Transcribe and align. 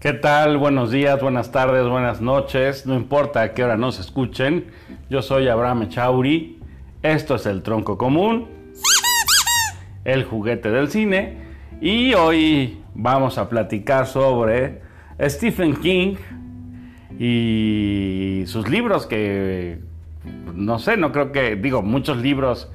¿Qué 0.00 0.12
tal? 0.12 0.58
Buenos 0.58 0.92
días, 0.92 1.20
buenas 1.20 1.50
tardes, 1.50 1.84
buenas 1.88 2.20
noches. 2.20 2.86
No 2.86 2.94
importa 2.94 3.42
a 3.42 3.52
qué 3.52 3.64
hora 3.64 3.76
nos 3.76 3.98
escuchen. 3.98 4.66
Yo 5.10 5.22
soy 5.22 5.48
Abraham 5.48 5.82
Echauri. 5.82 6.60
Esto 7.02 7.34
es 7.34 7.46
el 7.46 7.64
tronco 7.64 7.98
común. 7.98 8.46
El 10.04 10.22
juguete 10.22 10.70
del 10.70 10.86
cine. 10.86 11.38
Y 11.80 12.14
hoy 12.14 12.80
vamos 12.94 13.38
a 13.38 13.48
platicar 13.48 14.06
sobre 14.06 14.82
Stephen 15.20 15.74
King 15.74 16.14
y 17.18 18.44
sus 18.46 18.68
libros 18.68 19.04
que 19.04 19.80
no 20.54 20.78
sé, 20.78 20.96
no 20.96 21.10
creo 21.10 21.32
que, 21.32 21.56
digo, 21.56 21.82
muchos 21.82 22.18
libros 22.18 22.70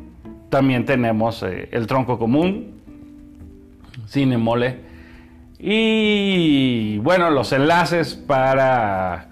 también 0.51 0.85
tenemos 0.85 1.43
eh, 1.43 1.69
el 1.73 1.87
tronco 1.87 2.19
común, 2.19 2.81
Cinemole. 4.09 4.81
Y 5.59 6.99
bueno, 6.99 7.31
los 7.31 7.53
enlaces 7.53 8.15
para 8.15 9.29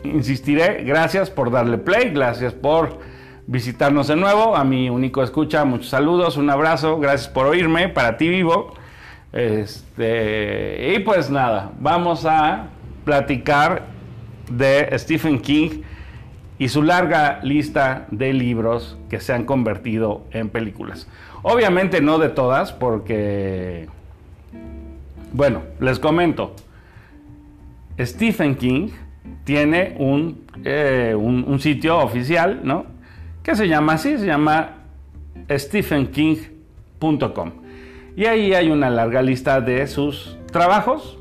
Insistiré, 0.04 0.84
gracias 0.84 1.30
por 1.30 1.52
darle 1.52 1.78
play, 1.78 2.10
gracias 2.10 2.54
por 2.54 2.98
visitarnos 3.48 4.08
de 4.08 4.16
nuevo. 4.16 4.56
A 4.56 4.64
mi 4.64 4.90
único 4.90 5.24
escucha, 5.24 5.66
muchos 5.66 5.90
saludos, 5.90 6.38
un 6.38 6.50
abrazo, 6.50 7.00
gracias 7.00 7.30
por 7.30 7.46
oírme, 7.48 7.90
para 7.90 8.18
ti 8.18 8.28
vivo. 8.28 8.74
Este, 9.34 10.94
y 10.96 11.00
pues 11.00 11.30
nada, 11.30 11.72
vamos 11.80 12.26
a 12.26 12.68
platicar 13.04 13.84
de 14.50 14.98
Stephen 14.98 15.40
King 15.40 15.82
y 16.58 16.70
su 16.70 16.82
larga 16.82 17.40
lista 17.44 18.08
de 18.12 18.32
libros 18.34 18.98
que 19.10 19.20
se 19.20 19.34
han 19.34 19.46
convertido 19.46 20.24
en 20.32 20.50
películas. 20.50 21.08
Obviamente 21.42 22.02
no 22.02 22.18
de 22.18 22.30
todas, 22.30 22.72
porque, 22.72 23.88
bueno, 25.34 25.64
les 25.80 26.00
comento, 26.00 26.56
Stephen 28.00 28.56
King 28.56 28.90
tiene 29.44 29.96
un, 30.00 30.46
eh, 30.64 31.14
un 31.16 31.60
sitio 31.60 32.00
oficial, 32.00 32.62
¿no? 32.64 32.95
Que 33.46 33.56
se 33.56 33.68
llama 33.68 33.94
así, 33.94 34.18
se 34.18 34.26
llama 34.26 34.70
stephenking.com. 35.48 37.52
Y 38.18 38.26
ahí 38.26 38.56
hay 38.56 38.72
una 38.72 38.90
larga 38.90 39.22
lista 39.22 39.62
de 39.62 39.86
sus 39.86 40.36
trabajos, 40.52 41.20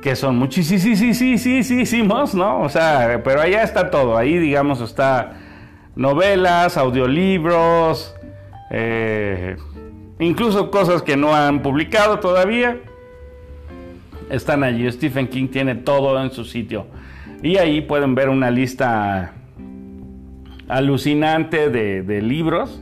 que 0.00 0.16
son 0.16 0.38
muchísimos, 0.38 2.34
¿no? 2.34 2.62
O 2.62 2.70
sea, 2.70 3.20
pero 3.22 3.42
allá 3.42 3.62
está 3.62 3.90
todo, 3.90 4.16
ahí 4.16 4.38
digamos 4.38 4.80
está 4.80 5.34
novelas, 5.96 6.78
audiolibros, 6.78 8.14
eh, 8.70 9.58
incluso 10.18 10.70
cosas 10.70 11.02
que 11.02 11.14
no 11.14 11.34
han 11.34 11.60
publicado 11.60 12.20
todavía, 12.20 12.78
están 14.30 14.64
allí. 14.64 14.90
Stephen 14.90 15.28
King 15.28 15.48
tiene 15.48 15.74
todo 15.74 16.22
en 16.22 16.30
su 16.30 16.46
sitio. 16.46 16.86
Y 17.42 17.58
ahí 17.58 17.82
pueden 17.82 18.14
ver 18.14 18.30
una 18.30 18.50
lista 18.50 19.34
alucinante 20.70 21.68
de, 21.70 22.22
libros. 22.22 22.80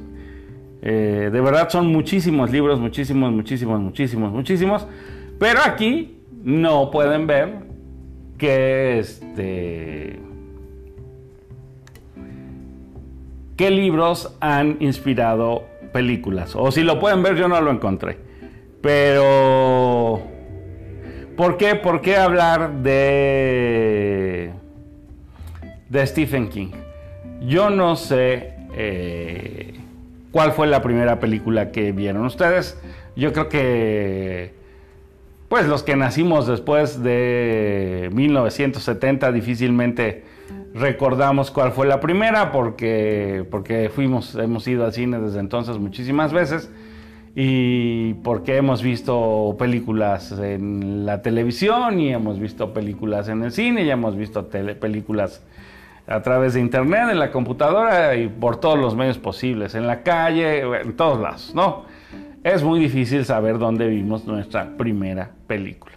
Eh, 0.83 1.31
de 1.33 1.41
verdad 1.41 1.69
son 1.71 1.89
muchísimos 1.89 2.51
libros, 2.51 2.79
muchísimos, 2.79 3.33
muchísimos, 3.33 3.81
muchísimos, 3.81 4.33
muchísimos. 4.33 4.87
Pero 5.39 5.61
aquí 5.65 6.19
no 6.45 6.91
pueden 6.91 7.27
ver 7.27 7.55
que 8.37 8.99
este. 8.99 10.21
qué 13.57 13.71
libros 13.71 14.37
han 14.41 14.77
inspirado 14.81 15.65
películas. 15.93 16.55
O 16.55 16.71
si 16.71 16.83
lo 16.83 17.01
pueden 17.01 17.23
ver, 17.23 17.37
yo 17.37 17.49
no 17.49 17.61
lo 17.61 17.71
encontré. 17.71 18.19
Pero. 18.81 20.23
¿Por 21.37 21.57
qué? 21.57 21.75
¿Por 21.75 22.01
qué 22.01 22.17
hablar 22.17 22.83
de. 22.83 24.53
de 25.89 26.07
Stephen 26.07 26.49
King? 26.49 26.71
Yo 27.41 27.71
no 27.71 27.97
sé 27.97 28.55
eh, 28.75 29.75
cuál 30.33 30.53
fue 30.53 30.67
la 30.67 30.83
primera 30.83 31.21
película 31.21 31.71
que 31.71 31.93
vieron 31.93 32.25
ustedes. 32.25 32.81
Yo 33.17 33.33
creo 33.33 33.49
que, 33.49 34.53
pues 35.49 35.67
los 35.67 35.83
que 35.83 35.97
nacimos 35.97 36.47
después 36.47 37.03
de 37.03 38.11
1970 38.13 39.33
difícilmente 39.33 40.25
recordamos 40.75 41.51
cuál 41.51 41.73
fue 41.73 41.87
la 41.87 42.01
primera 42.01 42.53
porque, 42.53 43.45
porque 43.51 43.91
fuimos, 43.93 44.35
hemos 44.35 44.67
ido 44.69 44.85
al 44.85 44.93
cine 44.93 45.19
desde 45.19 45.41
entonces 45.41 45.79
muchísimas 45.79 46.33
veces 46.33 46.71
y 47.35 48.15
porque 48.15 48.57
hemos 48.57 48.83
visto 48.83 49.57
películas 49.59 50.33
en 50.33 51.07
la 51.07 51.23
televisión 51.23 52.01
y 52.01 52.13
hemos 52.13 52.39
visto 52.39 52.73
películas 52.73 53.29
en 53.29 53.43
el 53.43 53.53
cine 53.53 53.85
y 53.85 53.91
hemos 53.91 54.17
visto 54.17 54.49
películas 54.49 55.43
a 56.09 56.23
través 56.23 56.55
de 56.55 56.61
internet, 56.61 57.09
en 57.11 57.19
la 57.19 57.31
computadora 57.31 58.17
y 58.17 58.29
por 58.29 58.57
todos 58.57 58.79
los 58.79 58.97
medios 58.97 59.19
posibles, 59.19 59.75
en 59.75 59.87
la 59.87 60.03
calle, 60.03 60.61
en 60.61 60.97
todos 60.97 61.21
lados, 61.21 61.53
¿no? 61.55 61.85
Es 62.43 62.63
muy 62.63 62.81
difícil 62.81 63.25
saber 63.25 63.59
dónde 63.59 63.89
vimos 63.89 64.25
nuestra 64.25 64.77
primera 64.77 65.31
película. 65.47 65.95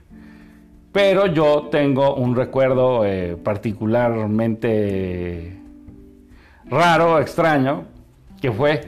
Pero 0.92 1.28
yo 1.28 1.70
tengo 1.72 2.16
un 2.16 2.36
recuerdo 2.36 3.06
eh, 3.06 3.38
particularmente 3.42 5.58
raro, 6.70 7.20
extraño, 7.20 7.86
que 8.42 8.52
fue 8.52 8.82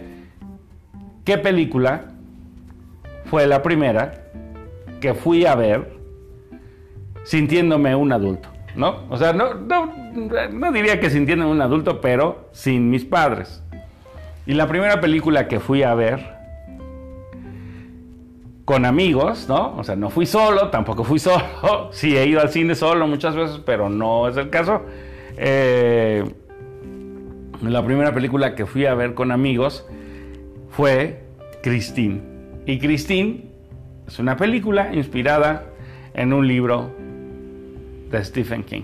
qué 1.24 1.38
película 1.38 2.10
fue 3.26 3.48
la 3.48 3.64
primera 3.64 4.26
que 5.00 5.14
fui 5.14 5.46
a 5.46 5.56
ver 5.56 5.94
sintiéndome 7.24 7.96
un 7.96 8.12
adulto, 8.12 8.50
¿no? 8.76 9.06
O 9.10 9.18
sea, 9.18 9.34
no, 9.34 9.54
no, 9.54 10.72
diría 10.72 11.00
que 11.00 11.10
sintiéndome 11.10 11.52
un 11.52 11.62
adulto, 11.62 12.02
pero 12.02 12.50
sin 12.52 12.90
mis 12.90 13.06
padres. 13.06 13.64
Y 14.46 14.54
la 14.54 14.68
primera 14.68 15.00
película 15.00 15.48
que 15.48 15.60
fui 15.60 15.84
a 15.84 15.94
ver 15.94 16.34
con 18.66 18.86
amigos, 18.86 19.48
¿no? 19.48 19.76
O 19.78 19.84
sea, 19.84 19.96
no 19.96 20.10
fui 20.10 20.26
solo, 20.26 20.70
tampoco 20.70 21.04
fui 21.04 21.20
solo. 21.20 21.90
Sí, 21.92 22.18
he 22.18 22.26
ido 22.26 22.42
al 22.42 22.50
cine 22.50 22.76
solo 22.76 23.08
muchas 23.08 23.36
veces, 23.36 23.62
pero 23.66 23.90
no 23.90 24.28
es 24.28 24.38
el 24.38 24.50
caso. 24.50 24.82
Eh, 25.38 26.24
la 27.62 27.86
primera 27.86 28.14
película 28.14 28.56
que 28.56 28.66
fui 28.66 28.86
a 28.86 28.94
ver 28.94 29.14
con 29.14 29.32
amigos 29.32 29.86
fue 30.70 31.24
Christine. 31.62 32.22
Y 32.66 32.80
Christine 32.80 33.46
es 34.08 34.20
una 34.20 34.38
película 34.38 34.94
inspirada 34.94 35.66
en 36.14 36.34
un 36.34 36.48
libro 36.48 36.92
de 38.18 38.26
Stephen 38.26 38.64
King. 38.64 38.84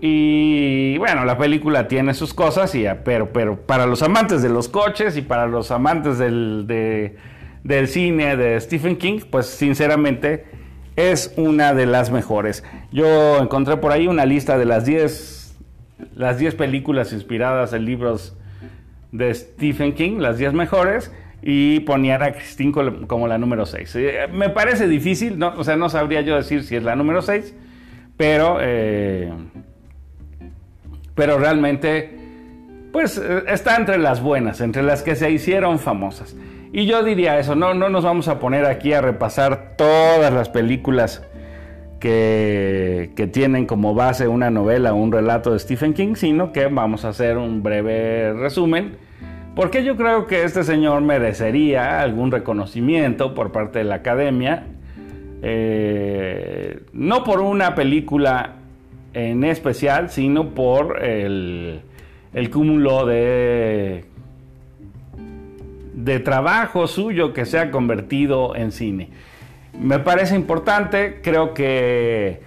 Y 0.00 0.98
bueno, 0.98 1.24
la 1.24 1.38
película 1.38 1.86
tiene 1.86 2.14
sus 2.14 2.34
cosas, 2.34 2.74
y, 2.74 2.86
pero, 3.04 3.32
pero 3.32 3.56
para 3.60 3.86
los 3.86 4.02
amantes 4.02 4.42
de 4.42 4.48
los 4.48 4.68
coches 4.68 5.16
y 5.16 5.22
para 5.22 5.46
los 5.46 5.70
amantes 5.70 6.18
del, 6.18 6.66
del 7.62 7.88
cine 7.88 8.36
de 8.36 8.60
Stephen 8.60 8.96
King, 8.96 9.20
pues 9.30 9.46
sinceramente 9.46 10.46
es 10.96 11.32
una 11.36 11.72
de 11.72 11.86
las 11.86 12.10
mejores. 12.10 12.64
Yo 12.90 13.38
encontré 13.38 13.76
por 13.76 13.92
ahí 13.92 14.08
una 14.08 14.26
lista 14.26 14.58
de 14.58 14.64
las 14.64 14.84
10 14.84 15.42
las 16.14 16.38
10 16.38 16.54
películas 16.54 17.12
inspiradas 17.12 17.72
en 17.72 17.84
libros 17.84 18.36
de 19.12 19.32
Stephen 19.34 19.94
King, 19.94 20.18
las 20.18 20.38
10 20.38 20.52
mejores, 20.52 21.12
y 21.42 21.80
ponía 21.80 22.22
a 22.22 22.32
Christine 22.32 22.72
como 23.06 23.28
la 23.28 23.38
número 23.38 23.66
6. 23.66 23.96
Eh, 23.96 24.28
me 24.32 24.48
parece 24.48 24.88
difícil, 24.88 25.38
¿no? 25.38 25.54
o 25.56 25.64
sea, 25.64 25.76
no 25.76 25.88
sabría 25.88 26.20
yo 26.20 26.36
decir 26.36 26.64
si 26.64 26.76
es 26.76 26.82
la 26.82 26.96
número 26.96 27.20
6, 27.22 27.54
pero, 28.22 28.58
eh, 28.60 29.32
pero 31.16 31.40
realmente, 31.40 32.16
pues 32.92 33.18
eh, 33.18 33.42
está 33.48 33.74
entre 33.74 33.98
las 33.98 34.22
buenas, 34.22 34.60
entre 34.60 34.84
las 34.84 35.02
que 35.02 35.16
se 35.16 35.28
hicieron 35.32 35.80
famosas. 35.80 36.36
Y 36.72 36.86
yo 36.86 37.02
diría 37.02 37.40
eso, 37.40 37.56
no, 37.56 37.74
no 37.74 37.88
nos 37.88 38.04
vamos 38.04 38.28
a 38.28 38.38
poner 38.38 38.64
aquí 38.64 38.92
a 38.92 39.00
repasar 39.00 39.74
todas 39.76 40.32
las 40.32 40.48
películas 40.48 41.26
que, 41.98 43.10
que, 43.16 43.26
tienen 43.26 43.66
como 43.66 43.92
base 43.92 44.28
una 44.28 44.50
novela 44.50 44.92
o 44.94 44.98
un 44.98 45.10
relato 45.10 45.52
de 45.52 45.58
Stephen 45.58 45.92
King, 45.92 46.14
sino 46.14 46.52
que 46.52 46.68
vamos 46.68 47.04
a 47.04 47.08
hacer 47.08 47.38
un 47.38 47.64
breve 47.64 48.34
resumen, 48.34 48.98
porque 49.56 49.82
yo 49.82 49.96
creo 49.96 50.28
que 50.28 50.44
este 50.44 50.62
señor 50.62 51.02
merecería 51.02 52.00
algún 52.00 52.30
reconocimiento 52.30 53.34
por 53.34 53.50
parte 53.50 53.80
de 53.80 53.84
la 53.84 53.96
academia, 53.96 54.66
eh, 55.42 56.80
no 56.92 57.24
por 57.24 57.40
una 57.40 57.74
película 57.74 58.54
en 59.12 59.44
especial, 59.44 60.08
sino 60.08 60.50
por 60.50 61.02
el, 61.02 61.82
cúmulo 62.50 63.04
de 63.06 64.04
de 65.94 66.20
trabajo 66.20 66.86
suyo 66.86 67.32
que 67.32 67.44
se 67.44 67.58
ha 67.58 67.70
convertido 67.70 68.56
en 68.56 68.72
cine. 68.72 69.10
Me 69.78 69.98
parece 69.98 70.34
importante, 70.34 71.20
creo 71.22 71.54
que 71.54 72.40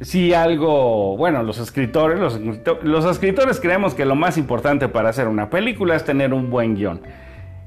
si 0.00 0.32
algo, 0.32 1.16
bueno, 1.16 1.42
los 1.42 1.58
escritores, 1.58 2.18
los, 2.18 2.40
los, 2.82 3.04
escritores 3.04 3.60
creemos 3.60 3.94
que 3.94 4.04
lo 4.04 4.14
más 4.14 4.38
importante 4.38 4.88
para 4.88 5.08
hacer 5.08 5.26
una 5.26 5.50
película 5.50 5.96
es 5.96 6.04
tener 6.04 6.32
un 6.32 6.50
buen 6.50 6.76
guion. 6.76 7.00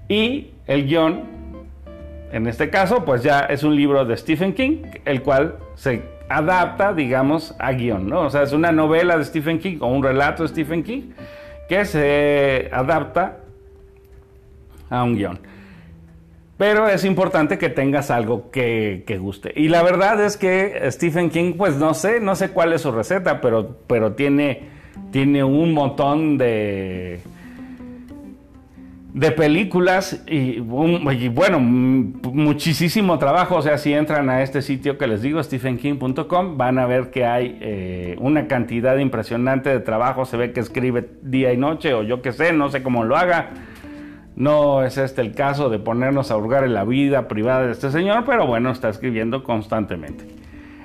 Y 0.07 0.51
el 0.67 0.87
guion, 0.87 1.23
en 2.31 2.47
este 2.47 2.69
caso, 2.69 3.03
pues 3.03 3.23
ya 3.23 3.41
es 3.41 3.63
un 3.63 3.75
libro 3.75 4.05
de 4.05 4.15
Stephen 4.15 4.53
King, 4.53 4.83
el 5.05 5.21
cual 5.21 5.57
se 5.75 6.03
adapta, 6.29 6.93
digamos, 6.93 7.53
a 7.59 7.73
guion, 7.73 8.07
¿no? 8.07 8.21
O 8.21 8.29
sea, 8.29 8.43
es 8.43 8.53
una 8.53 8.71
novela 8.71 9.17
de 9.17 9.25
Stephen 9.25 9.59
King 9.59 9.77
o 9.81 9.87
un 9.87 10.01
relato 10.01 10.43
de 10.43 10.49
Stephen 10.49 10.83
King 10.83 11.11
que 11.67 11.83
se 11.85 12.69
adapta 12.71 13.39
a 14.89 15.03
un 15.03 15.15
guion. 15.15 15.39
Pero 16.57 16.87
es 16.87 17.03
importante 17.05 17.57
que 17.57 17.69
tengas 17.69 18.11
algo 18.11 18.51
que, 18.51 19.03
guste. 19.19 19.51
Y 19.55 19.67
la 19.67 19.81
verdad 19.81 20.23
es 20.23 20.37
que 20.37 20.79
Stephen 20.91 21.29
King, 21.31 21.53
pues 21.57 21.75
no 21.75 21.93
sé, 21.93 22.19
no 22.19 22.35
sé 22.35 22.49
cuál 22.49 22.71
es 22.71 22.81
su 22.81 22.91
receta, 22.91 23.41
pero, 23.41 23.77
pero 23.87 24.13
tiene, 24.13 24.69
tiene 25.11 25.43
un 25.43 25.73
montón 25.73 26.37
de, 26.37 27.19
de 29.13 29.31
películas 29.31 30.23
y, 30.27 30.59
bueno, 30.59 31.59
muchísimo 31.59 33.17
trabajo. 33.19 33.57
O 33.57 33.61
sea, 33.61 33.77
si 33.77 33.93
entran 33.93 34.29
a 34.29 34.41
este 34.41 34.61
sitio 34.61 34.97
que 34.97 35.07
les 35.07 35.21
digo, 35.21 35.41
stephenking.com, 35.43 36.57
van 36.57 36.79
a 36.79 36.85
ver 36.85 37.11
que 37.11 37.25
hay 37.25 37.57
eh, 37.61 38.15
una 38.19 38.47
cantidad 38.47 38.97
impresionante 38.97 39.69
de 39.69 39.79
trabajo. 39.79 40.25
Se 40.25 40.37
ve 40.37 40.53
que 40.53 40.59
escribe 40.59 41.09
día 41.21 41.51
y 41.53 41.57
noche 41.57 41.93
o 41.93 42.03
yo 42.03 42.21
qué 42.21 42.31
sé, 42.31 42.53
no 42.53 42.69
sé 42.69 42.83
cómo 42.83 43.03
lo 43.03 43.17
haga 43.17 43.49
no 44.35 44.83
es 44.83 44.97
este 44.97 45.21
el 45.21 45.33
caso 45.33 45.69
de 45.69 45.77
ponernos 45.77 46.31
a 46.31 46.37
hurgar 46.37 46.63
en 46.63 46.73
la 46.73 46.83
vida 46.83 47.27
privada 47.27 47.65
de 47.65 47.73
este 47.73 47.91
señor, 47.91 48.23
pero 48.25 48.47
bueno, 48.47 48.71
está 48.71 48.89
escribiendo 48.89 49.43
constantemente. 49.43 50.25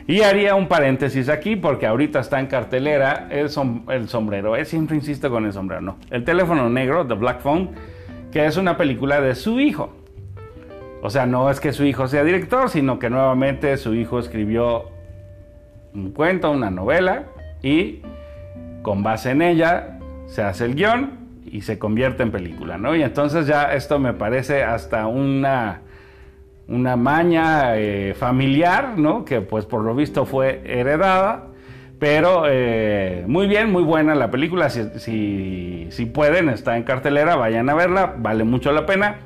Y 0.07 0.21
haría 0.21 0.55
un 0.55 0.69
paréntesis 0.69 1.29
aquí 1.29 1.57
porque 1.57 1.87
ahorita 1.87 2.21
está 2.21 2.39
en 2.39 2.47
cartelera 2.47 3.29
el, 3.31 3.49
el 3.89 4.09
sombrero. 4.09 4.55
Él 4.55 4.67
siempre 4.67 4.97
insisto 4.97 5.31
con 5.31 5.47
el 5.47 5.53
sombrero, 5.53 5.83
no. 5.83 5.97
El 6.11 6.23
teléfono 6.23 6.69
negro, 6.69 7.07
The 7.07 7.15
Black 7.15 7.41
Phone, 7.41 7.71
que 8.37 8.45
es 8.45 8.59
una 8.59 8.77
película 8.77 9.23
de 9.23 9.35
su 9.35 9.61
hijo. 9.61 9.97
O 11.01 11.09
sea, 11.09 11.25
no 11.25 11.49
es 11.49 11.59
que 11.59 11.73
su 11.73 11.85
hijo 11.85 12.07
sea 12.07 12.23
director, 12.23 12.69
sino 12.69 12.99
que 12.99 13.09
nuevamente 13.09 13.75
su 13.79 13.95
hijo 13.95 14.19
escribió 14.19 14.91
un 15.95 16.11
cuento, 16.11 16.51
una 16.51 16.71
novela, 16.71 17.29
y 17.63 18.03
con 18.83 19.03
base 19.03 19.31
en 19.31 19.41
ella 19.41 20.01
se 20.27 20.43
hace 20.43 20.67
el 20.67 20.75
guion 20.75 21.13
y 21.47 21.63
se 21.63 21.79
convierte 21.79 22.25
en 22.25 22.31
película, 22.31 22.77
¿no? 22.77 22.95
Y 22.95 23.03
entonces 23.03 23.47
ya 23.47 23.73
esto 23.73 23.99
me 23.99 24.13
parece 24.13 24.63
hasta 24.63 25.07
una, 25.07 25.81
una 26.69 26.95
maña 26.95 27.79
eh, 27.79 28.13
familiar, 28.13 28.99
¿no? 28.99 29.25
Que 29.25 29.41
pues 29.41 29.65
por 29.65 29.83
lo 29.83 29.95
visto 29.95 30.27
fue 30.27 30.61
heredada, 30.67 31.47
pero 31.99 32.45
eh, 32.47 33.25
muy 33.27 33.47
bien, 33.47 33.71
muy 33.71 33.83
buena 33.83 34.15
la 34.15 34.31
película, 34.31 34.71
si, 34.71 35.87
si, 35.91 36.07
pueden, 36.07 36.49
está 36.49 36.77
en 36.77 36.83
cartelera, 36.83 37.37
vayan 37.37 37.69
a 37.69 37.75
verla, 37.75 38.15
vale 38.19 38.45
mucho 38.45 38.73
la 38.73 38.87
pena. 38.87 39.19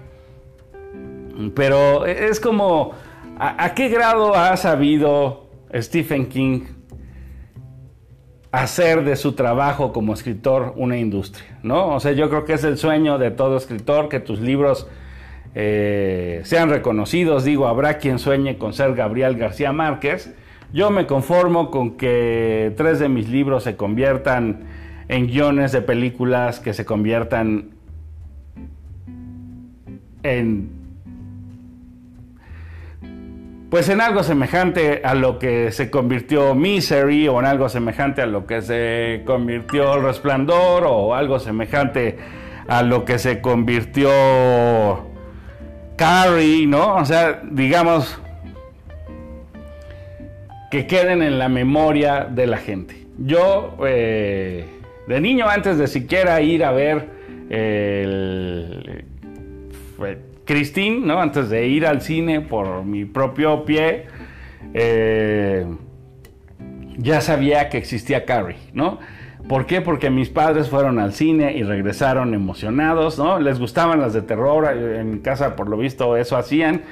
Pero 1.55 2.07
es 2.07 2.39
como, 2.39 2.93
a 3.39 3.75
qué 3.75 3.89
grado 3.89 4.35
ha 4.35 4.57
sabido 4.57 5.49
Stephen 5.75 6.27
King 6.27 6.63
hacer 8.53 9.05
de 9.05 9.17
su 9.17 9.33
trabajo 9.33 9.93
como 9.93 10.13
escritor 10.13 10.73
una 10.77 10.99
industria, 10.99 11.59
¿no? 11.63 11.95
O 11.95 12.01
sea, 12.01 12.13
yo 12.13 12.29
creo 12.29 12.45
que 12.45 12.55
es 12.55 12.65
el 12.65 12.79
sueño 12.79 13.19
de 13.19 13.31
todo 13.31 13.57
escritor 13.57 14.09
que 14.09 14.19
tus 14.21 14.41
libros 14.41 14.89
eh, 15.55 16.41
sean 16.45 16.69
reconocidos. 16.71 17.45
Digo, 17.45 17.69
habrá 17.69 17.99
quien 17.99 18.19
sueñe 18.19 18.59
con 18.59 18.73
ser 18.73 18.95
Gabriel 18.95 19.37
García 19.37 19.73
Márquez. 19.73 20.35
Yo 20.73 20.91
me 20.91 21.07
conformo 21.07 21.71
con 21.71 21.97
que 21.97 22.73
tres 22.77 23.01
de 23.01 23.09
mis 23.09 23.29
libros 23.29 23.65
se 23.65 23.77
conviertan 23.77 24.61
en 25.09 25.27
guiones 25.27 25.73
de 25.73 25.83
películas 25.83 26.61
que 26.61 26.73
se 26.75 26.85
conviertan 26.85 27.71
en 30.23 30.71
pues 33.69 33.89
en 33.89 34.01
algo 34.01 34.23
semejante 34.23 35.03
a 35.05 35.15
lo 35.15 35.39
que 35.39 35.71
se 35.71 35.91
convirtió 35.91 36.55
Misery 36.55 37.29
o 37.29 37.39
en 37.41 37.47
algo 37.47 37.69
semejante 37.69 38.23
a 38.23 38.27
lo 38.27 38.47
que 38.47 38.63
se 38.63 39.23
convirtió 39.25 39.95
El 39.95 40.03
Resplandor 40.03 40.85
o 40.87 41.15
algo 41.15 41.39
semejante 41.39 42.19
a 42.69 42.83
lo 42.83 43.05
que 43.05 43.19
se 43.19 43.41
convirtió 43.41 44.11
Carrie, 45.97 46.67
¿no? 46.67 46.97
O 46.97 47.05
sea, 47.05 47.43
digamos 47.51 48.21
que 50.71 50.87
queden 50.87 51.23
en 51.23 51.39
la 51.39 51.49
memoria 51.49 52.25
de 52.31 52.47
la 52.47 52.59
gente. 52.59 53.07
Yo, 53.19 53.77
eh, 53.87 54.67
de 55.07 55.21
niño, 55.21 55.49
antes 55.49 55.79
de 55.79 55.87
siquiera 55.89 56.41
ir 56.41 56.65
a 56.65 56.73
ver 56.73 57.09
el 57.51 59.05
Christine, 60.45 61.07
¿no? 61.07 61.21
Antes 61.21 61.51
de 61.51 61.67
ir 61.67 61.87
al 61.87 62.01
cine 62.01 62.41
por 62.41 62.85
mi 62.85 63.05
propio 63.05 63.65
pie, 63.65 64.07
eh, 64.75 65.67
ya 66.97 67.21
sabía 67.21 67.69
que 67.69 67.79
existía 67.79 68.25
Carrie, 68.25 68.57
¿no? 68.73 68.99
¿Por 69.49 69.67
qué? 69.67 69.81
Porque 69.81 70.11
mis 70.11 70.29
padres 70.29 70.69
fueron 70.69 70.99
al 70.99 71.13
cine 71.13 71.57
y 71.57 71.63
regresaron 71.63 72.35
emocionados, 72.35 73.19
¿no? 73.19 73.41
Les 73.41 73.59
gustaban 73.59 74.01
las 74.01 74.13
de 74.13 74.23
terror, 74.23 74.69
en 74.77 75.11
mi 75.11 75.19
casa 75.21 75.57
por 75.57 75.69
lo 75.69 75.77
visto 75.77 76.17
eso 76.17 76.37
hacían. 76.37 76.83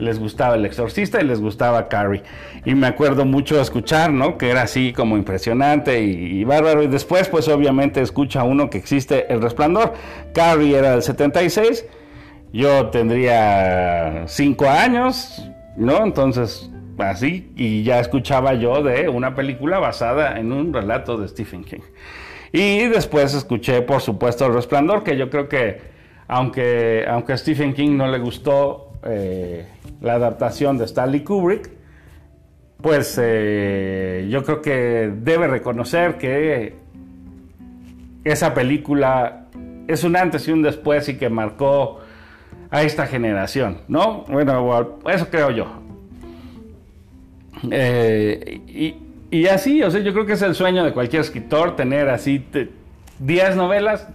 Les 0.00 0.18
gustaba 0.18 0.56
El 0.56 0.64
Exorcista 0.64 1.20
y 1.20 1.24
les 1.24 1.40
gustaba 1.40 1.88
Carrie. 1.88 2.22
Y 2.64 2.74
me 2.74 2.86
acuerdo 2.86 3.24
mucho 3.24 3.60
escuchar, 3.60 4.12
¿no? 4.12 4.38
Que 4.38 4.50
era 4.50 4.62
así 4.62 4.92
como 4.92 5.16
impresionante 5.16 6.02
y, 6.02 6.42
bárbaro. 6.44 6.82
Y 6.82 6.88
después, 6.88 7.28
pues 7.28 7.48
obviamente 7.48 8.00
escucha 8.00 8.42
uno 8.42 8.70
que 8.70 8.78
existe 8.78 9.32
El 9.32 9.42
Resplandor. 9.42 9.92
Carrie 10.34 10.76
era 10.76 10.92
del 10.92 11.02
76, 11.02 11.86
yo 12.52 12.86
tendría 12.88 14.24
5 14.26 14.68
años, 14.68 15.48
¿no? 15.76 16.04
Entonces, 16.04 16.70
así, 16.98 17.52
y 17.56 17.82
ya 17.82 18.00
escuchaba 18.00 18.54
yo 18.54 18.82
de 18.82 19.08
una 19.08 19.34
película 19.34 19.78
basada 19.78 20.38
en 20.38 20.52
un 20.52 20.72
relato 20.72 21.16
de 21.16 21.28
Stephen 21.28 21.64
King. 21.64 21.80
Y 22.52 22.88
después 22.88 23.34
escuché, 23.34 23.82
por 23.82 24.00
supuesto, 24.00 24.46
El 24.46 24.54
Resplandor, 24.54 25.04
que 25.04 25.16
yo 25.16 25.30
creo 25.30 25.48
que, 25.48 25.80
aunque, 26.26 27.04
aunque 27.08 27.32
a 27.32 27.36
Stephen 27.36 27.74
King 27.74 27.96
no 27.96 28.08
le 28.08 28.18
gustó 28.18 28.89
eh, 29.02 29.66
la 30.00 30.14
adaptación 30.14 30.76
de 30.76 30.84
Stanley 30.84 31.24
Kubrick, 31.24 31.70
pues 32.82 33.18
eh, 33.22 34.26
yo 34.30 34.44
creo 34.44 34.60
que 34.60 35.12
debe 35.14 35.46
reconocer 35.48 36.18
que 36.18 36.74
esa 38.24 38.52
película 38.54 39.46
es 39.88 40.04
un 40.04 40.16
antes 40.16 40.46
y 40.48 40.52
un 40.52 40.62
después 40.62 41.08
y 41.08 41.16
que 41.16 41.30
marcó 41.30 42.00
a 42.70 42.82
esta 42.82 43.06
generación, 43.06 43.78
¿no? 43.88 44.24
Bueno, 44.28 44.98
eso 45.10 45.28
creo 45.30 45.50
yo. 45.50 45.66
Eh, 47.70 48.96
y, 49.30 49.46
así, 49.46 49.82
o 49.82 49.90
sea, 49.90 50.00
yo 50.00 50.12
creo 50.12 50.26
que 50.26 50.34
es 50.34 50.42
el 50.42 50.54
sueño 50.54 50.84
de 50.84 50.92
cualquier 50.92 51.22
escritor 51.22 51.76
tener 51.76 52.08
así 52.08 52.44
10 53.18 53.56
novelas, 53.56 54.06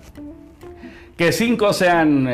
que 1.18 1.32
5 1.32 1.74
sean 1.74 2.28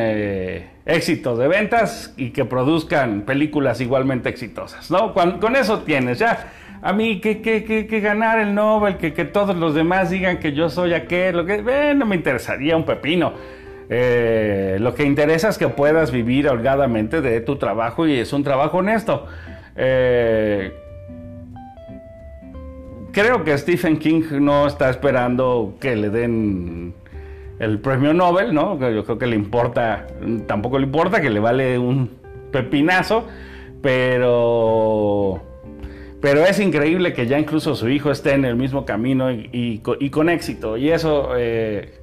éxitos 0.85 1.37
de 1.37 1.47
ventas 1.47 2.13
y 2.17 2.31
que 2.31 2.45
produzcan 2.45 3.21
películas 3.21 3.81
igualmente 3.81 4.29
exitosas, 4.29 4.89
¿no? 4.89 5.13
Con, 5.13 5.55
eso 5.55 5.79
tienes, 5.79 6.19
ya. 6.19 6.51
A 6.81 6.93
mí 6.93 7.21
que, 7.21 7.41
que, 7.41 7.63
que, 7.63 7.99
ganar 7.99 8.39
el 8.39 8.55
Nobel, 8.55 8.97
que, 8.97 9.13
que 9.13 9.25
todos 9.25 9.55
los 9.55 9.75
demás 9.75 10.09
digan 10.09 10.39
que 10.39 10.53
yo 10.53 10.69
soy 10.69 10.93
aquel, 10.93 11.37
lo 11.37 11.45
que, 11.45 11.63
eh, 11.67 11.93
no 11.95 12.05
me 12.05 12.15
interesaría 12.15 12.75
un 12.75 12.85
pepino. 12.85 13.33
Eh, 13.93 14.77
lo 14.79 14.95
que 14.95 15.03
interesa 15.03 15.49
es 15.49 15.57
que 15.57 15.67
puedas 15.67 16.11
vivir 16.11 16.47
holgadamente 16.47 17.19
de 17.19 17.41
tu 17.41 17.57
trabajo 17.57 18.07
y 18.07 18.19
es 18.19 18.33
un 18.33 18.41
trabajo 18.41 18.77
honesto. 18.77 19.27
Eh, 19.75 20.71
creo 23.11 23.43
que 23.43 23.57
Stephen 23.57 23.97
King 23.97 24.23
no 24.39 24.65
está 24.65 24.89
esperando 24.89 25.75
que 25.79 25.95
le 25.97 26.09
den 26.09 26.93
el 27.61 27.77
premio 27.77 28.11
Nobel, 28.11 28.55
¿no? 28.55 28.79
Yo 28.89 29.05
creo 29.05 29.19
que 29.19 29.27
le 29.27 29.35
importa, 29.35 30.07
tampoco 30.47 30.79
le 30.79 30.85
importa, 30.85 31.21
que 31.21 31.29
le 31.29 31.39
vale 31.39 31.77
un 31.77 32.09
pepinazo, 32.51 33.27
pero... 33.83 35.43
Pero 36.21 36.43
es 36.43 36.59
increíble 36.59 37.13
que 37.13 37.27
ya 37.27 37.39
incluso 37.39 37.75
su 37.75 37.89
hijo 37.89 38.11
esté 38.11 38.33
en 38.33 38.45
el 38.45 38.55
mismo 38.55 38.85
camino 38.85 39.31
y, 39.31 39.79
con 39.79 40.29
éxito. 40.29 40.77
Y 40.77 40.91
eso, 40.91 41.31
eh, 41.37 41.99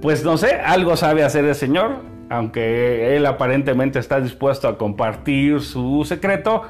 pues 0.00 0.24
no 0.24 0.36
sé, 0.36 0.54
algo 0.56 0.96
sabe 0.96 1.22
hacer 1.22 1.44
el 1.46 1.54
señor, 1.54 1.96
aunque 2.28 3.16
él 3.16 3.24
aparentemente 3.26 3.98
está 3.98 4.20
dispuesto 4.20 4.68
a 4.68 4.76
compartir 4.78 5.60
su 5.60 6.04
secreto 6.06 6.64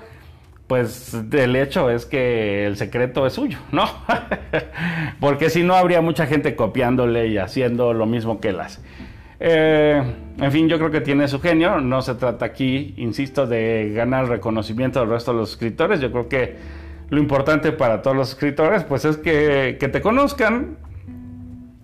pues 0.66 1.14
el 1.32 1.56
hecho 1.56 1.90
es 1.90 2.06
que 2.06 2.66
el 2.66 2.76
secreto 2.76 3.26
es 3.26 3.34
suyo, 3.34 3.58
¿no? 3.72 3.84
Porque 5.20 5.50
si 5.50 5.62
no 5.62 5.74
habría 5.74 6.00
mucha 6.00 6.26
gente 6.26 6.56
copiándole 6.56 7.28
y 7.28 7.38
haciendo 7.38 7.92
lo 7.92 8.06
mismo 8.06 8.40
que 8.40 8.48
él 8.50 8.60
hace. 8.60 8.80
Eh, 9.40 10.02
en 10.38 10.52
fin, 10.52 10.68
yo 10.68 10.78
creo 10.78 10.90
que 10.90 11.00
tiene 11.00 11.26
su 11.26 11.40
genio. 11.40 11.80
No 11.80 12.00
se 12.00 12.14
trata 12.14 12.44
aquí, 12.44 12.94
insisto, 12.96 13.46
de 13.46 13.92
ganar 13.94 14.28
reconocimiento 14.28 15.00
del 15.00 15.08
resto 15.08 15.32
de 15.32 15.38
los 15.38 15.50
escritores. 15.50 16.00
Yo 16.00 16.12
creo 16.12 16.28
que 16.28 16.56
lo 17.10 17.18
importante 17.18 17.72
para 17.72 18.02
todos 18.02 18.16
los 18.16 18.30
escritores, 18.30 18.84
pues 18.84 19.04
es 19.04 19.16
que, 19.16 19.76
que 19.78 19.88
te 19.88 20.00
conozcan, 20.00 20.78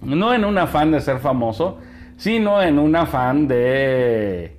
no 0.00 0.32
en 0.32 0.44
un 0.44 0.56
afán 0.56 0.92
de 0.92 1.00
ser 1.00 1.18
famoso, 1.18 1.78
sino 2.16 2.62
en 2.62 2.78
un 2.78 2.94
afán 2.96 3.48
de 3.48 4.57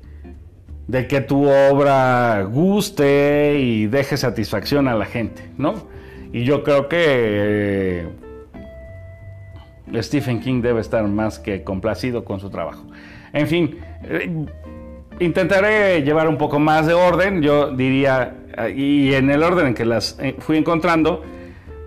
de 0.90 1.06
que 1.06 1.22
tu 1.22 1.48
obra 1.48 2.42
guste 2.52 3.60
y 3.60 3.86
deje 3.86 4.18
satisfacción 4.18 4.88
a 4.88 4.96
la 4.96 5.06
gente, 5.06 5.44
¿no? 5.56 5.76
Y 6.34 6.46
yo 6.46 6.64
creo 6.64 6.90
que 6.90 6.98
eh, 6.98 8.08
Stephen 10.02 10.40
King 10.40 10.64
debe 10.64 10.82
estar 10.82 11.08
más 11.08 11.38
que 11.38 11.64
complacido 11.64 12.26
con 12.26 12.40
su 12.40 12.50
trabajo. 12.50 12.88
En 13.34 13.46
fin, 13.46 13.78
eh, 14.04 14.32
intentaré 15.20 16.02
llevar 16.02 16.28
un 16.28 16.40
poco 16.40 16.58
más 16.58 16.88
de 16.88 16.96
orden, 16.96 17.44
yo 17.44 17.72
diría, 17.72 18.34
y 18.76 19.14
en 19.14 19.30
el 19.30 19.44
orden 19.44 19.68
en 19.68 19.74
que 19.76 19.86
las 19.86 20.18
eh, 20.20 20.38
fui 20.40 20.58
encontrando, 20.58 21.24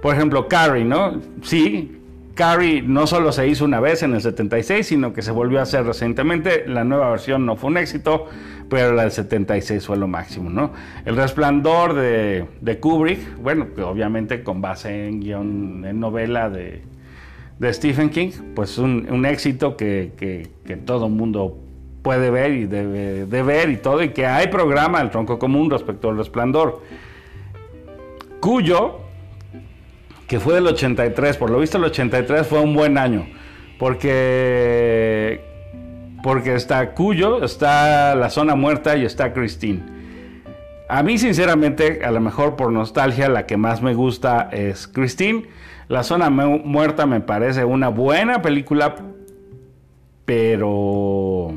por 0.01 0.15
ejemplo, 0.15 0.47
Carrie, 0.47 0.85
¿no? 0.85 1.21
Sí, 1.43 2.03
Carrie 2.35 2.83
no 2.83 3.07
solo 3.07 3.33
se 3.33 3.47
hizo 3.47 3.65
una 3.65 3.81
vez 3.81 4.03
en 4.03 4.15
el 4.15 4.21
76, 4.21 4.87
sino 4.87 5.13
que 5.13 5.23
se 5.23 5.33
volvió 5.33 5.59
a 5.59 5.63
hacer 5.63 5.85
recientemente. 5.85 6.65
La 6.67 6.85
nueva 6.85 7.11
versión 7.11 7.45
no 7.45 7.57
fue 7.57 7.71
un 7.71 7.77
éxito, 7.77 8.27
pero 8.73 8.95
la 8.95 9.03
del 9.03 9.13
76 9.13 9.87
fue 9.87 9.99
lo 9.99 10.09
máximo, 10.09 10.49
¿no? 10.49 10.73
El 11.05 11.15
resplandor 11.15 11.93
de, 11.93 12.79
Kubrick, 12.81 13.37
bueno, 13.37 13.67
obviamente 13.85 14.43
con 14.43 14.63
base 14.63 15.09
en 15.09 15.21
guion, 15.21 15.85
en 15.85 16.01
novela 16.01 16.49
de, 16.49 16.81
Stephen 17.65 18.09
King, 18.09 18.31
pues 18.55 18.79
un, 18.79 19.07
un 19.11 19.27
éxito 19.27 19.77
que, 19.77 20.13
que, 20.17 20.77
todo 20.77 21.11
mundo 21.11 21.59
puede 22.01 22.31
ver 22.31 22.53
y 22.53 22.65
debe 22.65 23.27
de 23.27 23.43
ver 23.43 23.69
y 23.69 23.77
todo, 23.77 24.03
y 24.03 24.09
que 24.09 24.25
hay 24.25 24.47
programa 24.47 25.03
el 25.03 25.11
tronco 25.11 25.39
común 25.39 25.71
respecto 25.71 26.09
al 26.09 26.17
resplandor, 26.17 26.81
cuyo 28.41 29.01
que 30.27 30.41
fue 30.41 30.55
del 30.55 30.67
83. 30.67 31.37
Por 31.37 31.51
lo 31.51 31.59
visto 31.59 31.77
el 31.77 31.85
83 31.85 32.47
fue 32.47 32.61
un 32.61 32.75
buen 32.75 32.97
año, 32.97 33.27
porque, 33.79 35.52
porque 36.23 36.55
está 36.55 36.95
Cuyo, 36.95 37.43
está 37.43 38.15
La 38.15 38.31
Zona 38.31 38.55
Muerta 38.55 38.97
y 38.97 39.05
está 39.05 39.33
Christine. 39.33 39.83
A 40.89 41.03
mí 41.03 41.19
sinceramente, 41.19 42.05
a 42.05 42.11
lo 42.11 42.21
mejor 42.21 42.57
por 42.57 42.71
nostalgia, 42.73 43.29
la 43.29 43.47
que 43.47 43.57
más 43.57 43.83
me 43.83 43.95
gusta 43.95 44.49
es 44.53 44.87
Christine. 44.87 45.49
La 45.89 46.03
Zona 46.03 46.31
Muerta 46.31 47.07
me 47.07 47.21
parece 47.21 47.65
una 47.65 47.89
buena 47.89 48.43
película, 48.43 48.95
pero 50.25 51.55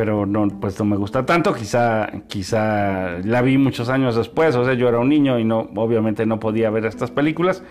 pero 0.00 0.24
no, 0.24 0.48
pues 0.48 0.78
no 0.78 0.86
me 0.86 0.96
gusta 0.96 1.26
tanto. 1.26 1.52
Quizá, 1.52 2.10
quizá 2.26 3.18
la 3.22 3.42
vi 3.42 3.58
muchos 3.58 3.90
años 3.90 4.16
después, 4.16 4.56
o 4.56 4.64
sea, 4.64 4.72
yo 4.72 4.88
era 4.88 4.98
un 4.98 5.10
niño 5.10 5.38
y 5.38 5.44
no, 5.44 5.68
obviamente 5.76 6.24
no 6.24 6.40
podía 6.40 6.70
ver 6.70 6.86
estas 6.86 7.10
películas. 7.10 7.62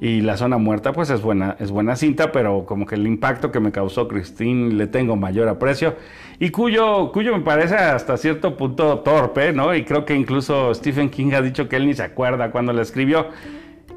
Y 0.00 0.22
La 0.22 0.36
Zona 0.36 0.58
Muerta, 0.58 0.92
pues 0.92 1.10
es 1.10 1.22
buena, 1.22 1.56
es 1.60 1.70
buena 1.70 1.96
cinta, 1.96 2.32
pero 2.32 2.66
como 2.66 2.86
que 2.86 2.96
el 2.96 3.06
impacto 3.06 3.52
que 3.52 3.60
me 3.60 3.72
causó 3.72 4.08
Christine 4.08 4.74
le 4.74 4.86
tengo 4.86 5.16
mayor 5.16 5.48
aprecio. 5.48 5.94
Y 6.38 6.50
cuyo, 6.50 7.12
cuyo 7.12 7.36
me 7.36 7.44
parece 7.44 7.76
hasta 7.76 8.16
cierto 8.16 8.56
punto 8.56 9.00
torpe, 9.00 9.52
¿no? 9.52 9.74
Y 9.74 9.84
creo 9.84 10.04
que 10.04 10.14
incluso 10.14 10.74
Stephen 10.74 11.10
King 11.10 11.32
ha 11.34 11.42
dicho 11.42 11.68
que 11.68 11.76
él 11.76 11.86
ni 11.86 11.94
se 11.94 12.02
acuerda 12.02 12.50
cuando 12.50 12.72
la 12.72 12.82
escribió 12.82 13.28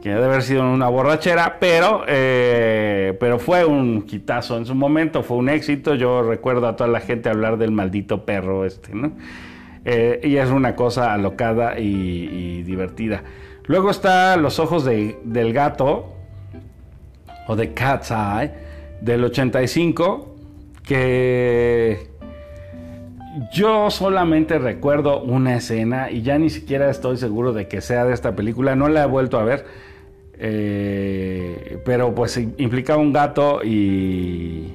que 0.02 0.10
debe 0.10 0.26
haber 0.26 0.44
sido 0.44 0.72
una 0.72 0.88
borrachera, 0.88 1.58
pero, 1.60 2.04
eh, 2.08 3.18
pero 3.20 3.40
fue 3.40 3.66
un 3.66 4.04
quitazo 4.04 4.58
en 4.58 4.66
su 4.66 4.76
momento, 4.76 5.24
fue 5.24 5.38
un 5.38 5.50
éxito. 5.50 5.96
Yo 5.96 6.22
recuerdo 6.22 6.68
a 6.68 6.76
toda 6.76 6.90
la 6.90 7.00
gente 7.00 7.30
hablar 7.30 7.58
del 7.58 7.72
maldito 7.72 8.24
perro 8.24 8.66
este, 8.66 8.94
¿no? 8.94 9.12
Eh, 9.86 10.20
y 10.24 10.36
es 10.36 10.50
una 10.50 10.76
cosa 10.76 11.14
alocada 11.14 11.80
y, 11.80 12.62
divertida. 12.64 13.24
Luego 13.68 13.90
está 13.92 14.38
Los 14.38 14.60
ojos 14.60 14.86
del 14.86 15.54
gato, 15.54 16.14
o 17.48 17.56
de 17.56 17.74
Cat's 17.74 18.12
Eye, 18.12 18.52
del 19.02 19.24
85, 19.24 20.36
que 20.84 22.10
yo 23.54 23.92
solamente 23.92 24.58
recuerdo 24.58 25.22
una 25.22 25.58
escena 25.58 26.10
y 26.10 26.24
ya 26.24 26.40
ni 26.40 26.50
siquiera 26.50 26.90
estoy 26.90 27.18
seguro 27.18 27.54
de 27.54 27.68
que 27.68 27.82
sea 27.82 28.06
de 28.06 28.14
esta 28.14 28.36
película, 28.36 28.76
no 28.76 28.88
la 28.88 29.04
he 29.04 29.08
vuelto 29.08 29.40
a 29.40 29.44
ver 29.44 29.66
eh, 30.40 31.80
pero 31.84 32.14
pues 32.14 32.38
implicaba 32.38 33.02
un 33.02 33.12
gato 33.12 33.62
y 33.64 34.68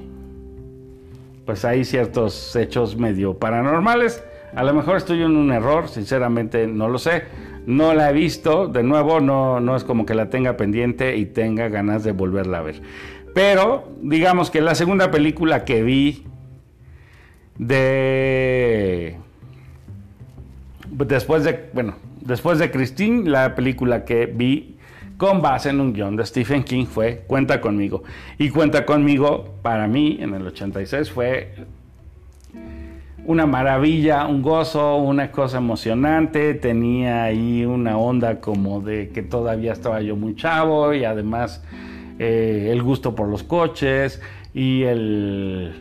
pues 1.45 1.63
hay 1.63 1.85
ciertos 1.85 2.55
hechos 2.55 2.97
medio 2.97 3.37
paranormales. 3.37 4.23
A 4.55 4.63
lo 4.63 4.73
mejor 4.73 4.97
estoy 4.97 5.21
en 5.21 5.35
un 5.35 5.51
error, 5.51 5.87
sinceramente 5.87 6.67
no 6.67 6.89
lo 6.89 6.99
sé. 6.99 7.23
No 7.65 7.93
la 7.93 8.09
he 8.09 8.13
visto, 8.13 8.67
de 8.67 8.83
nuevo, 8.83 9.19
no, 9.19 9.59
no 9.59 9.75
es 9.75 9.83
como 9.83 10.05
que 10.05 10.13
la 10.13 10.29
tenga 10.29 10.57
pendiente 10.57 11.15
y 11.15 11.25
tenga 11.25 11.69
ganas 11.69 12.03
de 12.03 12.11
volverla 12.11 12.59
a 12.59 12.61
ver. 12.61 12.81
Pero 13.33 13.89
digamos 14.01 14.51
que 14.51 14.61
la 14.61 14.75
segunda 14.75 15.11
película 15.11 15.65
que 15.65 15.83
vi 15.83 16.23
de... 17.57 19.17
Después 20.89 21.43
de, 21.43 21.69
bueno, 21.73 21.95
después 22.21 22.59
de 22.59 22.69
Christine, 22.69 23.29
la 23.29 23.55
película 23.55 24.05
que 24.05 24.27
vi 24.27 24.77
con 25.17 25.41
base 25.41 25.69
en 25.69 25.79
un 25.79 25.93
guion 25.93 26.15
de 26.15 26.25
Stephen 26.25 26.63
King 26.63 26.85
fue 26.85 27.23
Cuenta 27.27 27.61
conmigo. 27.61 28.03
Y 28.37 28.49
Cuenta 28.49 28.85
conmigo, 28.85 29.55
para 29.61 29.87
mí, 29.87 30.17
en 30.19 30.33
el 30.33 30.45
86 30.47 31.09
fue 31.11 31.55
una 33.25 33.45
maravilla, 33.45 34.25
un 34.27 34.41
gozo, 34.41 34.97
una 34.97 35.31
cosa 35.31 35.57
emocionante. 35.57 36.53
Tenía 36.53 37.23
ahí 37.23 37.65
una 37.65 37.97
onda 37.97 38.39
como 38.39 38.81
de 38.81 39.09
que 39.09 39.21
todavía 39.21 39.73
estaba 39.73 40.01
yo 40.01 40.15
muy 40.15 40.35
chavo 40.35 40.93
y 40.93 41.05
además 41.05 41.63
eh, 42.19 42.69
el 42.71 42.83
gusto 42.83 43.15
por 43.15 43.27
los 43.27 43.43
coches 43.43 44.21
y 44.53 44.83
el 44.83 45.73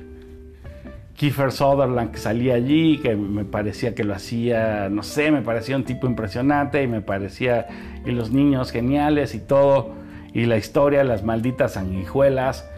Kiefer 1.17 1.53
Sutherland 1.53 2.11
que 2.11 2.19
salía 2.19 2.55
allí, 2.55 2.99
que 2.99 3.15
me 3.15 3.45
parecía 3.45 3.95
que 3.95 4.03
lo 4.03 4.15
hacía, 4.15 4.89
no 4.89 5.03
sé, 5.03 5.31
me 5.31 5.43
parecía 5.43 5.77
un 5.77 5.85
tipo 5.85 6.07
impresionante 6.07 6.83
y 6.83 6.87
me 6.87 7.01
parecía, 7.01 7.69
y 8.05 8.11
los 8.11 8.33
niños 8.33 8.73
geniales 8.73 9.35
y 9.35 9.39
todo, 9.39 9.93
y 10.33 10.47
la 10.47 10.57
historia, 10.57 11.05
las 11.05 11.23
malditas 11.23 11.75
sanguijuelas. 11.75 12.69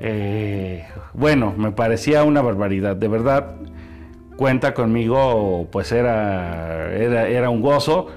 Eh, 0.00 0.84
bueno, 1.12 1.54
me 1.56 1.70
parecía 1.70 2.24
una 2.24 2.42
barbaridad, 2.42 2.96
de 2.96 3.08
verdad. 3.08 3.56
Cuenta 4.36 4.74
conmigo, 4.74 5.68
pues 5.70 5.92
era, 5.92 6.92
era, 6.92 7.50
un 7.50 7.60
gozo 7.60 8.08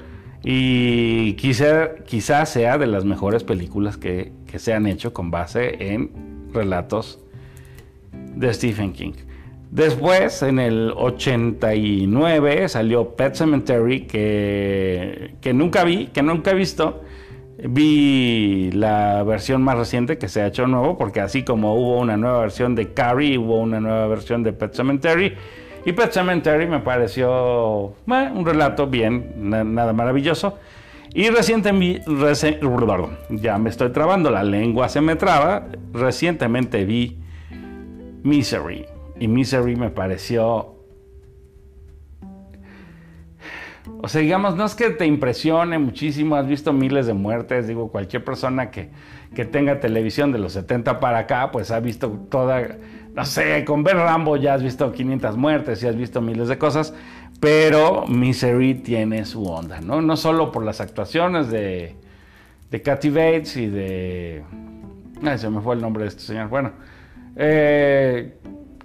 y 0.44 1.34
quizá, 1.34 1.96
quizás 2.06 2.50
sea 2.50 2.78
de 2.78 2.88
las 2.88 3.06
mejores 3.06 3.44
películas 3.44 3.98
que, 3.98 4.32
que 4.48 4.58
se 4.58 4.74
han 4.74 4.88
hecho 4.88 5.14
con 5.14 5.30
base 5.30 5.94
en 5.94 6.12
relatos 6.54 7.20
de 8.12 8.54
Stephen 8.54 8.94
King. 8.94 9.14
Después, 9.72 10.44
en 10.44 10.60
el 10.60 10.94
89, 10.96 12.70
salió 12.70 13.16
Pet 13.16 13.36
Cemetery, 13.36 14.08
que, 14.08 15.36
que 15.42 15.54
nunca 15.54 15.84
vi, 15.84 16.08
que 16.08 16.24
nunca 16.24 16.52
he 16.52 16.56
visto. 16.56 17.02
Vi 17.58 18.72
la 18.72 19.24
versión 19.24 19.64
más 19.64 19.78
reciente 19.78 20.18
que 20.18 20.30
se 20.30 20.42
ha 20.42 20.48
hecho 20.48 20.68
nuevo, 20.68 20.98
porque 20.98 21.20
así 21.20 21.44
como 21.44 21.76
hubo 21.76 22.00
una 22.00 22.16
nueva 22.16 22.40
versión 22.42 22.76
de 22.76 22.94
Carrie, 22.94 23.38
hubo 23.38 23.60
una 23.60 23.80
nueva 23.82 24.08
versión 24.08 24.44
de 24.44 24.54
Pet 24.54 24.74
Cemetery. 24.74 25.34
Y 25.86 25.94
Pet 25.94 26.12
Cemetery 26.12 26.68
me 26.68 26.80
pareció 26.80 27.94
un 28.06 28.46
relato 28.46 28.88
bien, 28.88 29.34
nada 29.38 29.94
maravilloso. 29.94 30.58
Y 31.14 31.30
recientemente, 31.30 32.04
ya 33.30 33.58
me 33.58 33.70
estoy 33.70 33.90
trabando, 33.90 34.30
la 34.30 34.44
lengua 34.44 34.90
se 34.90 35.02
me 35.02 35.16
traba. 35.16 35.68
Recientemente 35.94 36.86
vi 36.86 37.18
Misery 38.24 38.86
y 39.20 39.28
Misery 39.28 39.76
me 39.76 39.90
pareció... 39.90 40.77
O 44.02 44.08
sea, 44.08 44.22
digamos, 44.22 44.56
no 44.56 44.66
es 44.66 44.76
que 44.76 44.90
te 44.92 45.06
impresione 45.06 45.78
muchísimo, 45.80 46.36
has 46.36 46.48
visto 46.48 46.72
miles 46.74 47.08
de 47.08 47.14
muertes, 47.14 47.68
digo, 47.68 47.90
cualquier 47.90 48.24
persona 48.24 48.70
que, 48.70 48.90
que 49.36 49.46
tenga 49.46 49.80
televisión 49.80 50.32
de 50.32 50.40
los 50.40 50.54
70 50.54 51.00
para 51.00 51.20
acá, 51.20 51.52
pues 51.52 51.72
ha 51.72 51.80
visto 51.80 52.10
toda, 52.30 52.78
no 53.14 53.26
sé, 53.26 53.66
con 53.66 53.84
ver 53.84 53.98
Rambo 53.98 54.38
ya 54.38 54.54
has 54.54 54.64
visto 54.64 54.92
500 54.92 55.38
muertes 55.38 55.82
y 55.84 55.88
has 55.88 55.96
visto 55.96 56.22
miles 56.22 56.48
de 56.48 56.58
cosas, 56.58 56.94
pero 57.40 58.06
Misery 58.08 58.76
tiene 58.76 59.26
su 59.26 59.46
onda, 59.46 59.82
¿no? 59.82 60.02
No 60.02 60.18
solo 60.18 60.52
por 60.52 60.64
las 60.64 60.82
actuaciones 60.82 61.50
de, 61.50 61.96
de 62.72 62.82
Kathy 62.82 63.10
Bates 63.10 63.58
y 63.58 63.68
de... 63.68 64.44
Ay, 65.24 65.38
se 65.38 65.50
me 65.50 65.62
fue 65.62 65.76
el 65.76 65.82
nombre 65.82 66.04
de 66.04 66.10
este 66.10 66.22
señor. 66.22 66.50
Bueno, 66.50 66.72
eh, 67.36 68.38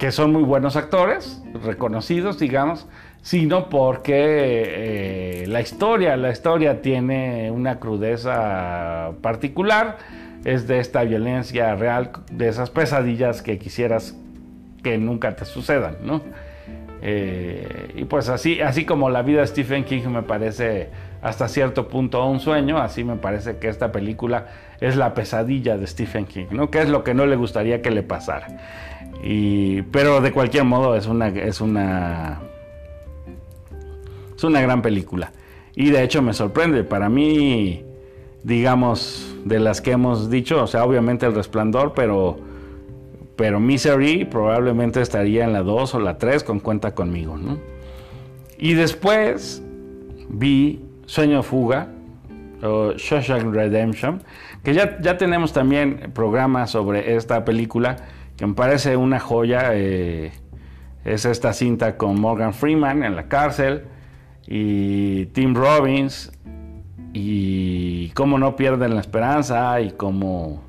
que 0.03 0.11
son 0.11 0.33
muy 0.33 0.43
buenos 0.43 0.75
actores, 0.75 1.41
reconocidos, 1.63 2.37
digamos, 2.37 2.87
sino 3.21 3.69
porque 3.69 4.11
eh, 4.17 5.45
la 5.47 5.61
historia, 5.61 6.17
la 6.17 6.29
historia 6.29 6.81
tiene 6.81 7.49
una 7.51 7.79
crudeza 7.79 9.11
particular, 9.21 9.99
es 10.43 10.67
de 10.67 10.79
esta 10.79 11.05
violencia 11.05 11.73
real, 11.75 12.11
de 12.29 12.49
esas 12.49 12.69
pesadillas 12.69 13.41
que 13.41 13.57
quisieras 13.57 14.17
que 14.83 14.97
nunca 14.97 15.37
te 15.37 15.45
sucedan, 15.45 15.95
¿no? 16.03 16.21
Eh, 17.01 17.93
y 17.95 18.03
pues 18.03 18.27
así, 18.27 18.59
así 18.59 18.83
como 18.83 19.09
la 19.09 19.21
vida 19.21 19.39
de 19.39 19.47
Stephen 19.47 19.85
King 19.85 20.09
me 20.09 20.23
parece 20.23 20.89
hasta 21.21 21.47
cierto 21.47 21.87
punto 21.87 22.25
un 22.25 22.41
sueño, 22.41 22.77
así 22.77 23.05
me 23.05 23.15
parece 23.15 23.55
que 23.55 23.69
esta 23.69 23.93
película 23.93 24.47
es 24.83 24.97
la 24.97 25.13
pesadilla 25.13 25.77
de 25.77 25.87
Stephen 25.87 26.25
King, 26.25 26.47
¿no? 26.51 26.69
Que 26.69 26.81
es 26.81 26.89
lo 26.89 27.05
que 27.05 27.13
no 27.13 27.25
le 27.25 27.37
gustaría 27.37 27.81
que 27.81 27.89
le 27.89 28.03
pasara. 28.03 28.47
Y, 29.23 29.83
pero 29.83 30.19
de 30.19 30.33
cualquier 30.33 30.65
modo 30.65 30.97
es 30.97 31.07
una, 31.07 31.29
es 31.29 31.61
una, 31.61 32.41
es 34.35 34.43
una 34.43 34.59
gran 34.59 34.81
película. 34.81 35.31
Y 35.73 35.89
de 35.89 36.03
hecho 36.03 36.21
me 36.21 36.33
sorprende. 36.33 36.83
Para 36.83 37.07
mí, 37.07 37.81
digamos, 38.43 39.33
de 39.45 39.61
las 39.61 39.79
que 39.79 39.91
hemos 39.91 40.29
dicho, 40.29 40.61
o 40.61 40.67
sea, 40.67 40.83
obviamente 40.83 41.25
El 41.25 41.33
Resplandor, 41.33 41.93
pero, 41.93 42.37
pero 43.37 43.61
Misery 43.61 44.25
probablemente 44.25 44.99
estaría 44.99 45.45
en 45.45 45.53
la 45.53 45.63
2 45.63 45.95
o 45.95 45.99
la 46.01 46.17
3 46.17 46.43
con 46.43 46.59
Cuenta 46.59 46.93
conmigo, 46.93 47.37
¿no? 47.37 47.57
Y 48.57 48.73
después 48.73 49.63
vi 50.27 50.81
Sueño 51.05 51.41
Fuga, 51.41 51.87
o 52.61 52.93
Shawshank 52.93 53.53
Redemption, 53.53 54.21
que 54.63 54.73
ya, 54.73 54.99
ya 55.01 55.17
tenemos 55.17 55.53
también 55.53 56.11
programas 56.13 56.71
sobre 56.71 57.15
esta 57.15 57.45
película 57.45 57.97
que 58.37 58.47
me 58.47 58.53
parece 58.53 58.97
una 58.97 59.19
joya. 59.19 59.71
Eh, 59.73 60.31
es 61.05 61.25
esta 61.25 61.53
cinta 61.53 61.97
con 61.97 62.19
Morgan 62.19 62.53
Freeman 62.53 63.03
en 63.03 63.15
la 63.15 63.27
cárcel 63.27 63.83
y 64.47 65.25
Tim 65.27 65.53
Robbins 65.53 66.31
y 67.13 68.09
cómo 68.11 68.37
no 68.37 68.55
pierden 68.55 68.95
la 68.95 69.01
esperanza 69.01 69.79
y 69.81 69.91
cómo, 69.91 70.63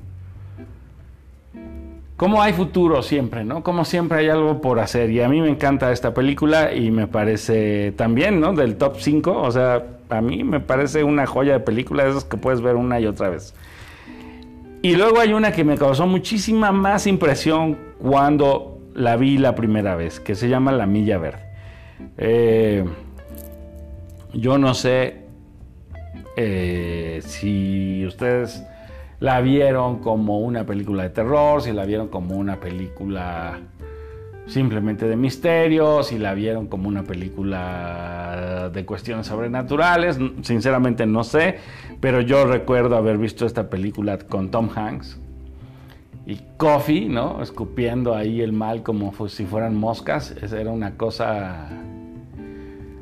cómo 2.17 2.41
hay 2.41 2.53
futuro 2.53 3.01
siempre, 3.01 3.43
¿no? 3.43 3.63
Como 3.63 3.85
siempre 3.85 4.19
hay 4.19 4.29
algo 4.29 4.61
por 4.61 4.79
hacer 4.79 5.09
y 5.09 5.21
a 5.21 5.29
mí 5.29 5.41
me 5.41 5.49
encanta 5.49 5.91
esta 5.91 6.13
película 6.13 6.73
y 6.73 6.91
me 6.91 7.07
parece 7.07 7.93
también, 7.93 8.39
¿no? 8.39 8.53
Del 8.53 8.75
top 8.75 8.97
5, 8.99 9.41
o 9.41 9.51
sea, 9.51 9.94
a 10.09 10.21
mí 10.21 10.43
me 10.43 10.59
parece 10.59 11.03
una 11.03 11.25
joya 11.25 11.53
de 11.53 11.59
película, 11.59 12.05
esas 12.05 12.25
que 12.25 12.37
puedes 12.37 12.61
ver 12.61 12.75
una 12.75 12.99
y 12.99 13.07
otra 13.07 13.29
vez. 13.29 13.53
Y 14.81 14.95
luego 14.95 15.19
hay 15.19 15.33
una 15.33 15.51
que 15.51 15.63
me 15.63 15.77
causó 15.77 16.05
muchísima 16.05 16.71
más 16.71 17.07
impresión 17.07 17.77
cuando 17.99 18.79
la 18.93 19.17
vi 19.17 19.37
la 19.37 19.55
primera 19.55 19.95
vez, 19.95 20.19
que 20.19 20.35
se 20.35 20.47
llama 20.47 20.71
La 20.71 20.85
Milla 20.85 21.17
Verde. 21.17 21.43
Eh, 22.17 22.85
yo 24.33 24.57
no 24.57 24.73
sé 24.73 25.25
eh, 26.37 27.21
si 27.23 28.05
ustedes 28.05 28.63
la 29.19 29.41
vieron 29.41 29.99
como 29.99 30.39
una 30.39 30.65
película 30.65 31.03
de 31.03 31.09
terror, 31.09 31.61
si 31.61 31.71
la 31.71 31.85
vieron 31.85 32.09
como 32.09 32.35
una 32.35 32.59
película 32.59 33.59
simplemente 34.47 35.07
de 35.07 35.15
misterio, 35.15 36.03
si 36.03 36.19
la 36.19 36.33
vieron 36.33 36.67
como 36.67 36.87
una 36.87 37.03
película 37.03 38.69
de 38.71 38.85
cuestiones 38.85 39.27
sobrenaturales, 39.27 40.19
sinceramente 40.41 41.05
no 41.05 41.23
sé, 41.23 41.57
pero 41.99 42.21
yo 42.21 42.45
recuerdo 42.45 42.95
haber 42.95 43.17
visto 43.17 43.45
esta 43.45 43.69
película 43.69 44.17
con 44.19 44.51
Tom 44.51 44.69
Hanks 44.75 45.19
y 46.27 46.39
Coffee, 46.57 47.09
¿no? 47.09 47.41
Escupiendo 47.41 48.15
ahí 48.15 48.41
el 48.41 48.51
mal 48.51 48.83
como 48.83 49.13
si 49.27 49.45
fueran 49.45 49.75
moscas, 49.75 50.35
era 50.41 50.71
una 50.71 50.95
cosa 50.95 51.69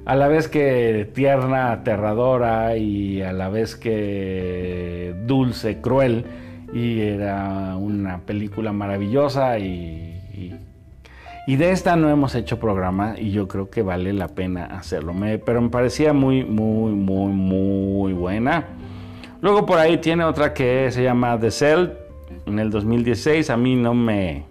a 0.06 0.15
la 0.15 0.27
vez 0.27 0.47
que 0.47 1.10
tierna, 1.13 1.71
aterradora 1.71 2.77
y 2.77 3.21
a 3.21 3.32
la 3.34 3.49
vez 3.49 3.75
que 3.75 5.15
dulce, 5.25 5.82
cruel, 5.82 6.25
y 6.73 7.01
era 7.01 7.75
una 7.77 8.21
película 8.21 8.73
maravillosa 8.73 9.60
y 9.60 10.10
de 11.45 11.71
esta 11.71 11.95
no 11.95 12.10
hemos 12.10 12.36
hecho 12.36 12.58
programa 12.58 13.15
y 13.17 13.32
yo 13.32 13.47
creo 13.47 13.69
que 13.69 13.82
vale 13.82 14.13
la 14.13 14.29
pena 14.29 14.65
hacerlo. 14.65 15.13
pero 15.45 15.62
me 15.62 15.69
parecía 15.69 16.13
muy, 16.13 16.43
muy, 16.45 16.93
muy, 16.93 17.32
muy 17.34 18.13
buena. 18.13 18.67
Luego 19.41 19.65
por 19.65 19.77
ahí 19.77 19.97
tiene 19.97 20.23
otra 20.23 20.53
que 20.53 20.89
se 20.91 21.03
llama 21.03 21.38
The 21.38 21.51
Cell 21.51 21.89
en 22.45 22.60
el 22.60 22.69
2016. 22.69 23.49
A 23.49 23.58
mí 23.58 23.75
no 23.75 23.93
me... 23.93 24.45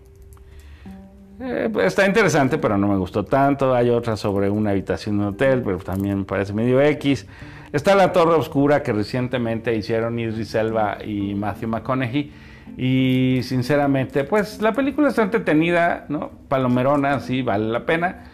Eh, 1.41 1.73
está 1.83 2.07
interesante, 2.07 2.59
pero 2.59 2.77
no 2.77 2.89
me 2.89 2.99
gustó 2.99 3.25
tanto. 3.25 3.75
Hay 3.75 3.89
otra 3.89 4.19
sobre 4.19 4.51
una 4.51 4.71
habitación 4.71 5.19
de 5.19 5.25
hotel, 5.27 5.63
pero 5.63 5.79
también 5.79 6.19
me 6.19 6.25
parece 6.25 6.53
medio 6.53 6.79
X. 6.83 7.27
Está 7.73 7.95
La 7.95 8.13
Torre 8.13 8.35
Oscura 8.35 8.83
que 8.83 8.93
recientemente 8.93 9.75
hicieron 9.75 10.19
Idris 10.19 10.55
Elba 10.55 10.99
y 11.03 11.35
Matthew 11.35 11.71
McConaughey 11.71 12.31
y 12.77 13.41
sinceramente, 13.43 14.25
pues 14.25 14.63
la 14.63 14.73
película 14.73 15.09
está 15.09 15.23
entretenida, 15.23 16.07
¿no? 16.09 16.31
Palomerona, 16.49 17.21
sí, 17.21 17.43
vale 17.43 17.69
la 17.69 17.85
pena. 17.85 18.25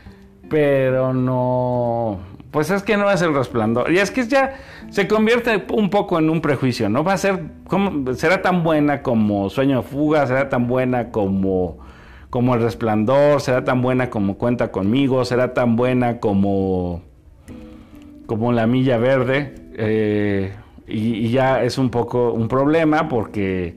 Pero 0.49 1.13
no. 1.13 2.21
Pues 2.51 2.71
es 2.71 2.83
que 2.83 2.97
no 2.97 3.11
es 3.11 3.21
el 3.21 3.35
resplandor. 3.35 3.93
Y 3.93 3.99
es 3.99 4.11
que 4.11 4.27
ya 4.27 4.55
se 4.91 5.07
convierte 5.07 5.67
un 5.73 5.91
poco 5.91 6.19
en 6.19 6.31
un 6.31 6.41
prejuicio, 6.41 6.89
¿no? 6.89 7.05
Va 7.05 7.15
a 7.15 7.19
ser. 7.19 7.41
Como, 7.67 8.15
será 8.15 8.41
tan 8.41 8.63
buena 8.63 9.03
como 9.03 9.51
Sueño 9.51 9.79
de 9.79 9.83
Fuga, 9.83 10.27
será 10.27 10.49
tan 10.49 10.67
buena 10.67 11.11
como. 11.11 11.87
Como 12.31 12.55
El 12.55 12.61
Resplandor, 12.61 13.41
será 13.41 13.65
tan 13.65 13.81
buena 13.81 14.11
como 14.11 14.37
Cuenta 14.37 14.71
conmigo, 14.71 15.25
será 15.25 15.55
tan 15.55 15.77
buena 15.77 16.21
como. 16.21 17.03
Como 18.27 18.53
La 18.53 18.67
Milla 18.67 18.99
Verde. 18.99 19.55
Eh, 19.75 20.53
y 20.87 21.29
ya 21.31 21.63
es 21.63 21.77
un 21.77 21.91
poco 21.91 22.33
un 22.33 22.49
problema 22.49 23.09
porque 23.09 23.77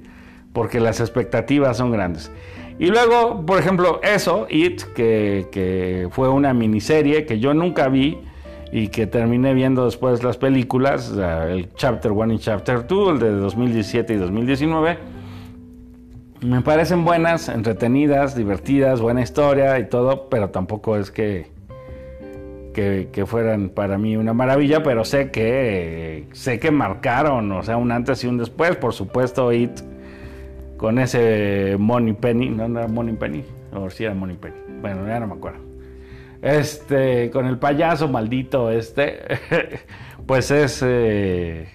porque 0.54 0.80
las 0.80 1.00
expectativas 1.00 1.78
son 1.78 1.92
grandes. 1.92 2.32
Y 2.80 2.88
luego, 2.88 3.46
por 3.46 3.60
ejemplo, 3.60 4.00
eso, 4.02 4.48
It, 4.50 4.82
que, 4.96 5.48
que 5.52 6.08
fue 6.12 6.30
una 6.30 6.54
miniserie 6.54 7.26
que 7.26 7.40
yo 7.40 7.54
nunca 7.54 7.90
vi 7.90 8.18
y 8.72 8.88
que 8.88 9.06
terminé 9.06 9.54
viendo 9.54 9.86
después 9.86 10.24
las 10.24 10.38
películas, 10.38 11.12
el 11.12 11.74
Chapter 11.76 12.12
1 12.12 12.34
y 12.34 12.40
Chapter 12.40 12.88
2, 12.88 13.14
el 13.14 13.20
de 13.20 13.32
2017 13.32 14.14
y 14.14 14.18
2019. 14.18 14.98
Me 16.42 16.62
parecen 16.62 17.06
buenas, 17.06 17.50
entretenidas, 17.50 18.36
divertidas, 18.36 19.02
buena 19.02 19.22
historia 19.22 19.78
y 19.78 19.88
todo, 19.88 20.30
pero 20.30 20.50
tampoco 20.50 20.98
es 20.98 21.12
que, 21.12 21.52
que, 22.74 23.26
fueran 23.28 23.70
para 23.70 23.98
mí 24.00 24.16
una 24.16 24.34
maravilla, 24.34 24.82
pero 24.82 25.06
sé 25.06 25.30
que 25.30 26.28
sé 26.32 26.60
que 26.60 26.72
marcaron, 26.72 27.52
o 27.52 27.62
sea, 27.62 27.78
un 27.78 27.92
antes 27.92 28.24
y 28.24 28.28
un 28.28 28.38
después, 28.38 28.76
por 28.78 28.94
supuesto, 28.94 29.52
It 29.54 29.82
con 30.82 31.00
ese 31.00 31.78
Money 31.80 32.14
Penny, 32.14 32.50
no, 32.50 32.68
no 32.68 32.80
era 32.80 32.90
Money 32.90 33.16
Penny, 33.16 33.46
o 33.72 33.90
si 33.90 34.04
era 34.04 34.14
Money 34.14 34.36
Penny, 34.36 34.58
bueno, 34.82 35.08
ya 35.08 35.22
no 35.22 35.28
me 35.28 35.36
acuerdo 35.36 35.72
este, 36.42 37.30
con 37.30 37.46
el 37.46 37.58
payaso 37.60 38.08
maldito 38.08 38.72
este, 38.72 39.22
pues 40.26 40.50
es, 40.52 40.82
eh, 40.84 41.68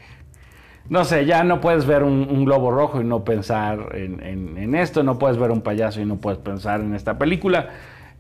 no 0.89 1.05
sé, 1.05 1.25
ya 1.25 1.45
no 1.45 1.61
puedes 1.61 1.87
ver 1.87 2.03
un, 2.03 2.45
globo 2.45 2.71
rojo 2.71 3.01
y 3.01 3.05
no 3.05 3.25
pensar 3.25 3.95
en, 3.95 4.75
esto, 4.75 5.03
no 5.03 5.19
puedes 5.19 5.39
ver 5.39 5.51
un 5.51 5.63
payaso 5.63 6.01
y 6.01 6.05
no 6.05 6.17
puedes 6.17 6.39
pensar 6.39 6.81
en 6.81 6.95
esta 6.95 7.19
película. 7.19 7.71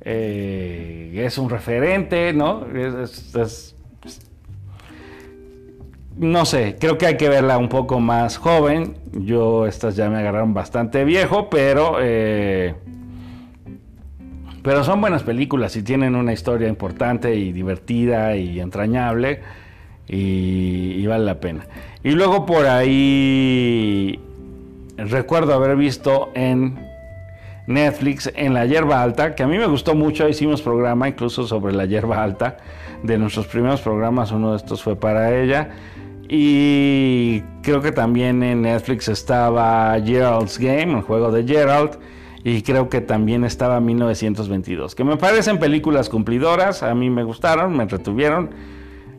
Eh, 0.00 1.12
es 1.16 1.38
un 1.38 1.50
referente, 1.50 2.32
¿no? 2.32 2.64
No 6.16 6.46
sé, 6.46 6.76
creo 6.80 6.96
que 6.96 7.06
hay 7.06 7.16
que 7.16 7.28
verla 7.28 7.58
un 7.58 7.68
poco 7.68 8.00
más 8.00 8.38
joven. 8.38 8.96
Yo 9.12 9.66
estas 9.66 9.96
ya 9.96 10.08
me 10.08 10.18
agarraron 10.18 10.54
bastante 10.54 11.04
viejo, 11.04 11.50
pero... 11.50 11.98
Eh, 12.00 12.74
pero 14.62 14.82
son 14.82 15.00
buenas 15.00 15.22
películas 15.22 15.76
y 15.76 15.82
tienen 15.82 16.16
una 16.16 16.32
historia 16.32 16.66
importante 16.66 17.36
y 17.36 17.52
divertida 17.52 18.34
y 18.34 18.58
entrañable 18.58 19.40
y, 20.08 21.06
vale 21.06 21.24
la 21.24 21.38
pena. 21.38 21.66
Y 22.02 22.10
luego 22.10 22.46
por 22.46 22.66
ahí 22.66 24.18
recuerdo 24.96 25.54
haber 25.54 25.76
visto 25.76 26.30
en 26.34 26.80
Netflix 27.68 28.32
en 28.34 28.54
La 28.54 28.66
Hierba 28.66 29.02
Alta, 29.02 29.36
que 29.36 29.44
a 29.44 29.46
mí 29.46 29.56
me 29.56 29.66
gustó 29.66 29.94
mucho, 29.94 30.28
hicimos 30.28 30.62
programa 30.62 31.06
incluso 31.06 31.46
sobre 31.46 31.72
La 31.72 31.84
Hierba 31.84 32.24
Alta, 32.24 32.56
de 33.04 33.18
nuestros 33.18 33.46
primeros 33.46 33.80
programas, 33.80 34.32
uno 34.32 34.50
de 34.50 34.56
estos 34.56 34.82
fue 34.82 34.96
para 34.96 35.36
ella. 35.36 35.70
Y 36.28 37.40
creo 37.62 37.80
que 37.80 37.92
también 37.92 38.42
en 38.42 38.62
Netflix 38.62 39.08
estaba 39.08 39.96
Gerald's 40.00 40.58
Game, 40.58 40.92
el 40.94 41.02
juego 41.02 41.30
de 41.30 41.44
Gerald 41.44 41.98
y 42.42 42.62
creo 42.62 42.88
que 42.88 43.00
también 43.00 43.42
estaba 43.42 43.80
1922, 43.80 44.94
que 44.94 45.02
me 45.02 45.16
parecen 45.16 45.58
películas 45.58 46.08
cumplidoras, 46.08 46.84
a 46.84 46.94
mí 46.94 47.10
me 47.10 47.24
gustaron, 47.24 47.76
me 47.76 47.86
retuvieron 47.86 48.50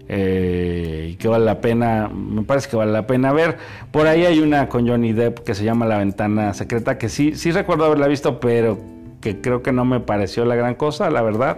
eh, 0.08 1.10
y 1.12 1.16
que 1.16 1.28
vale 1.28 1.44
la 1.44 1.60
pena, 1.60 2.08
me 2.08 2.44
parece 2.44 2.70
que 2.70 2.78
vale 2.78 2.94
la 2.94 3.06
pena 3.06 3.34
ver. 3.34 3.58
Por 3.92 4.08
ahí 4.08 4.26
hay 4.26 4.40
una 4.40 4.70
con 4.70 4.88
Johnny 4.88 5.12
Depp 5.12 5.40
que 5.40 5.56
se 5.56 5.66
llama 5.66 5.86
La 5.86 5.98
Ventana 5.98 6.54
Secreta, 6.54 6.98
que 6.98 7.10
sí, 7.10 7.36
sí 7.36 7.52
recuerdo 7.52 7.84
haberla 7.84 8.08
visto, 8.08 8.40
pero 8.40 8.80
que 9.20 9.42
creo 9.42 9.62
que 9.62 9.74
no 9.74 9.84
me 9.84 10.00
pareció 10.00 10.46
la 10.46 10.56
gran 10.56 10.76
cosa, 10.76 11.10
la 11.10 11.22
verdad. 11.22 11.58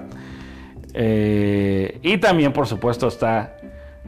Eh, 0.96 2.00
y 2.02 2.18
también, 2.18 2.52
por 2.52 2.66
supuesto, 2.66 3.08
está 3.08 3.58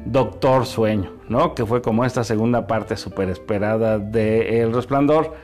Doctor 0.06 0.66
Sueño, 0.66 1.12
¿no? 1.30 1.54
Que 1.54 1.66
fue 1.66 1.82
como 1.82 2.06
esta 2.06 2.24
segunda 2.24 2.68
parte 2.68 2.98
súper 2.98 3.30
esperada 3.30 4.00
de 4.00 4.62
El 4.62 4.74
Resplandor 4.74 5.36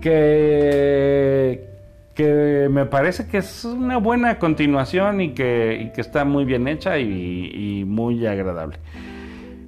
que, 0.00 1.68
que 2.14 2.68
me 2.70 2.86
parece 2.86 3.26
que 3.26 3.38
es 3.38 3.64
una 3.64 3.96
buena 3.98 4.38
continuación 4.38 5.20
y 5.20 5.32
que, 5.32 5.92
está 5.96 6.24
muy 6.24 6.44
bien 6.44 6.68
hecha 6.68 6.98
y, 6.98 7.84
muy 7.86 8.26
agradable. 8.26 8.78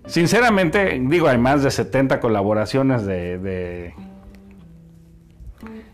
Sinceramente, 0.06 1.00
digo, 1.02 1.26
hay 1.26 1.38
más 1.38 1.64
de 1.64 1.70
70 1.70 2.20
colaboraciones 2.20 3.04
de, 3.04 3.92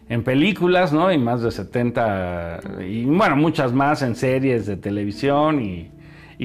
en 0.09 0.23
películas, 0.23 0.93
¿no? 0.93 1.11
Y 1.11 1.19
más 1.19 1.43
de 1.43 1.51
70, 1.51 2.61
y 2.87 3.05
bueno, 3.07 3.37
muchas 3.37 3.73
más 3.73 4.03
en 4.03 4.15
series 4.15 4.67
de 4.67 4.77
televisión 4.77 5.63
y, 5.63 5.91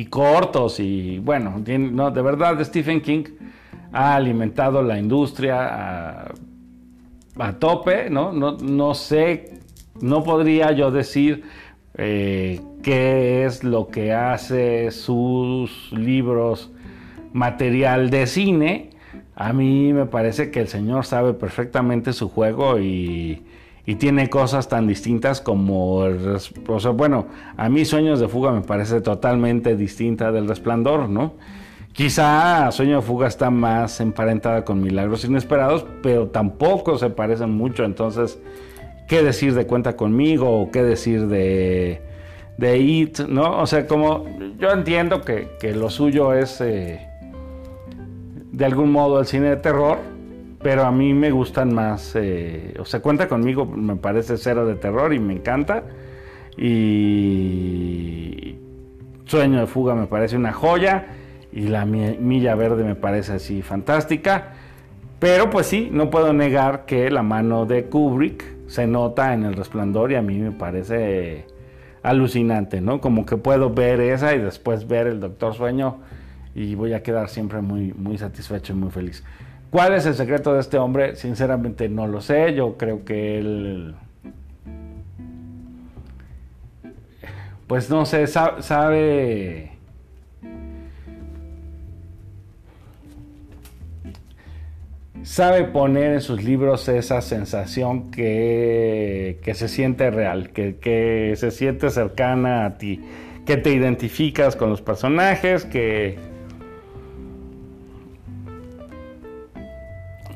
cortos 0.06 0.80
y 0.80 1.20
bueno, 1.20 1.62
no, 1.66 2.12
de 2.12 2.22
verdad 2.22 2.64
Stephen 2.64 3.02
King 3.02 3.24
ha 3.92 4.16
alimentado 4.16 4.82
la 4.82 5.00
industria, 5.00 6.28
a 7.40 7.54
tope, 7.60 8.10
¿no? 8.10 8.32
No, 8.32 8.94
sé, 8.94 9.60
no 10.02 10.24
podría 10.24 10.72
yo 10.72 10.92
decir 10.92 11.44
eh, 11.96 12.60
qué 12.84 13.46
es 13.46 13.64
lo 13.64 13.88
que 13.88 14.14
hace 14.14 14.92
sus 14.92 15.92
libros 15.92 16.72
material 17.34 18.10
de 18.10 18.28
cine. 18.28 18.90
A 19.36 19.54
mí 19.54 19.94
me 19.94 20.06
parece 20.06 20.50
que 20.50 20.62
el 20.62 20.68
señor 20.68 21.06
sabe 21.06 21.34
perfectamente 21.34 22.14
su 22.14 22.30
juego 22.30 22.80
y, 22.80 23.44
y 23.88 23.95
tiene 23.95 24.30
cosas 24.30 24.67
tan 24.67 24.86
distintas 24.86 25.39
como 25.39 26.06
el, 26.06 26.38
o 26.67 26.80
sea, 26.80 26.91
bueno, 26.91 27.28
a 27.56 27.69
mí 27.69 27.86
Sueños 27.86 28.19
de 28.19 28.28
Fuga 28.28 28.52
me 28.52 28.60
parece 28.60 29.00
totalmente 29.00 29.78
distinta 29.78 30.30
del 30.34 30.45
Resplandor, 30.45 31.08
¿no? 31.08 31.36
Quizá 31.93 32.69
Sueño 32.73 32.97
de 32.97 33.02
Fuga 33.02 33.28
está 33.28 33.50
más 33.50 34.02
emparentada 34.02 34.65
con 34.65 34.82
Milagros 34.82 35.23
Inesperados, 35.23 35.86
pero 36.04 36.28
tampoco 36.28 36.97
se 36.97 37.10
parecen 37.10 37.52
mucho. 37.52 37.86
Entonces, 37.86 38.38
¿qué 39.08 39.23
decir 39.23 39.56
de 39.56 39.65
Cuenta 39.65 39.95
conmigo? 39.95 40.63
¿O 40.63 40.69
qué 40.69 40.84
decir 40.84 41.28
de, 41.28 42.02
de 42.58 42.78
It? 42.78 43.21
¿No? 43.21 43.62
O 43.62 43.65
sea, 43.67 43.88
como 43.88 44.26
yo 44.60 44.69
entiendo 44.71 45.21
que, 45.21 45.47
lo 45.73 45.89
suyo 45.89 46.34
es 46.34 46.60
eh, 46.60 47.08
de 48.52 48.65
algún 48.65 48.91
modo 48.91 49.21
el 49.21 49.26
cine 49.26 49.52
de 49.52 49.56
terror, 49.56 50.17
pero 50.68 50.84
a 50.84 50.92
mí 50.92 51.14
me 51.14 51.32
gustan 51.32 51.74
más. 51.74 52.12
Eh, 52.16 52.74
o 52.78 52.84
sea, 52.84 53.00
Cuenta 53.00 53.30
conmigo 53.30 53.66
me 53.66 53.96
parece 53.96 54.36
cero 54.36 54.66
de 54.66 54.76
terror 54.76 55.14
y 55.14 55.20
me 55.20 55.32
encanta. 55.32 55.84
Y 56.58 58.58
Sueño 59.24 59.62
de 59.62 59.68
Fuga 59.68 59.96
me 59.96 60.08
parece 60.08 60.36
una 60.36 60.52
joya 60.52 61.08
y 61.54 61.70
la 61.70 61.86
milla 61.86 62.54
verde 62.56 62.84
me 62.84 62.96
parece 62.96 63.32
así 63.32 63.62
fantástica. 63.62 64.56
Pero 65.20 65.50
pues 65.50 65.68
sí, 65.68 65.88
no 65.90 66.10
puedo 66.10 66.34
negar 66.34 66.86
que 66.86 67.10
la 67.12 67.24
mano 67.24 67.66
de 67.66 67.86
Kubrick 67.86 68.44
se 68.68 68.88
nota 68.88 69.34
en 69.34 69.46
el 69.46 69.54
resplandor 69.54 70.12
y 70.12 70.16
a 70.16 70.22
mí 70.22 70.38
me 70.38 70.52
parece 70.52 71.46
alucinante, 72.04 72.82
¿no? 72.82 73.00
Como 73.00 73.26
que 73.26 73.38
puedo 73.38 73.70
ver 73.70 74.02
esa 74.02 74.36
y 74.36 74.40
después 74.40 74.86
ver 74.86 75.08
el 75.08 75.22
Doctor 75.22 75.54
Sueño 75.54 76.00
y 76.54 76.76
voy 76.76 76.92
a 76.92 77.04
quedar 77.04 77.30
siempre 77.30 77.62
muy, 77.62 77.94
muy 77.94 78.18
satisfecho 78.18 78.74
y 78.74 78.76
muy 78.76 78.92
feliz. 78.92 79.24
¿Cuál 79.78 79.94
es 79.94 80.08
el 80.08 80.16
secreto 80.16 80.56
de 80.56 80.62
este 80.62 80.80
hombre? 80.80 81.16
Sinceramente 81.16 81.88
no 81.88 82.08
lo 82.08 82.20
sé. 82.20 82.56
Yo 82.56 82.78
creo 82.78 83.06
que 83.06 83.38
él... 83.38 83.94
Pues 87.68 87.88
no 87.88 88.04
sé, 88.08 88.26
sabe 88.26 89.70
sabe 95.22 95.63
poner 95.66 96.13
en 96.13 96.22
sus 96.22 96.44
libros 96.44 96.90
esa 96.90 97.22
sensación 97.22 98.10
que, 98.10 99.40
se 99.54 99.68
siente 99.68 100.10
real, 100.10 100.50
que, 100.54 100.78
que, 100.78 101.36
se 101.36 101.52
siente 101.52 101.92
cercana 101.92 102.66
a 102.66 102.80
ti, 102.80 103.00
que 103.46 103.58
te 103.58 103.74
identificas 103.74 104.56
con 104.56 104.72
los 104.72 104.82
personajes, 104.82 105.66
que... 105.66 106.27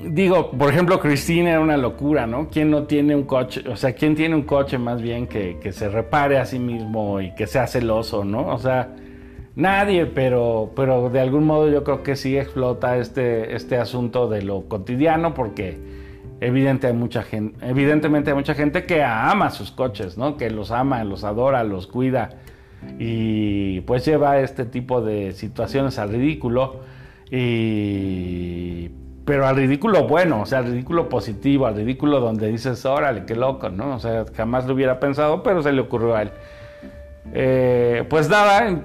Digo, 0.03 0.51
por 0.51 0.71
ejemplo, 0.71 0.99
Cristina 0.99 1.51
era 1.51 1.59
una 1.59 1.77
locura, 1.77 2.27
¿no? 2.27 2.49
¿Quién 2.49 2.71
no 2.71 2.83
tiene 2.83 3.15
un 3.15 3.23
coche? 3.23 3.63
O 3.69 3.75
sea, 3.75 3.93
¿quién 3.93 4.15
tiene 4.15 4.35
un 4.35 4.43
coche 4.43 4.77
más 4.77 5.01
bien 5.01 5.27
que, 5.27 5.57
que 5.61 5.71
se 5.71 5.89
repare 5.89 6.37
a 6.37 6.45
sí 6.45 6.59
mismo 6.59 7.21
y 7.21 7.33
que 7.35 7.47
sea 7.47 7.67
celoso, 7.67 8.23
¿no? 8.25 8.47
O 8.47 8.57
sea, 8.57 8.89
Nadie, 9.55 10.05
pero, 10.05 10.71
pero 10.75 11.09
de 11.09 11.19
algún 11.19 11.43
modo 11.43 11.69
yo 11.69 11.83
creo 11.83 12.03
que 12.03 12.15
sí 12.15 12.37
explota 12.37 12.97
este, 12.97 13.53
este 13.53 13.77
asunto 13.77 14.29
de 14.29 14.43
lo 14.43 14.69
cotidiano 14.69 15.33
porque 15.33 15.77
evidente 16.39 16.87
hay 16.87 16.93
mucha 16.93 17.21
gente, 17.23 17.57
evidentemente 17.67 18.29
hay 18.29 18.35
mucha 18.37 18.53
gente 18.53 18.85
que 18.85 19.03
ama 19.03 19.49
sus 19.49 19.71
coches, 19.71 20.17
¿no? 20.17 20.37
que 20.37 20.49
los 20.49 20.71
ama, 20.71 21.03
los 21.03 21.25
adora, 21.25 21.65
los 21.65 21.87
cuida 21.87 22.29
y 22.97 23.81
pues 23.81 24.05
lleva 24.05 24.39
este 24.39 24.63
tipo 24.65 25.01
de 25.01 25.33
situaciones 25.33 25.99
al 25.99 26.09
ridículo 26.09 26.79
y 27.29 28.89
pero 29.32 29.48
al 29.48 29.56
ridículo 29.56 30.10
bueno, 30.10 30.41
o 30.41 30.46
sea, 30.46 30.60
al 30.60 30.65
ridículo 30.65 31.08
positivo, 31.08 31.65
al 31.65 31.74
ridículo 31.74 32.20
donde 32.20 32.50
dices, 32.50 32.84
órale, 32.84 33.24
qué 33.24 33.34
loco, 33.34 33.70
¿no? 33.70 33.96
O 33.96 34.00
sea, 34.00 34.26
jamás 34.36 34.65
lo 34.65 34.74
hubiera 34.74 35.00
pensado, 35.00 35.41
pero 35.41 35.63
se 35.63 35.72
le 35.72 35.80
ocurrió 35.80 36.17
a 36.17 36.24
él. 36.24 36.32
Eh, 37.34 38.04
pues 38.10 38.28
nada, 38.28 38.84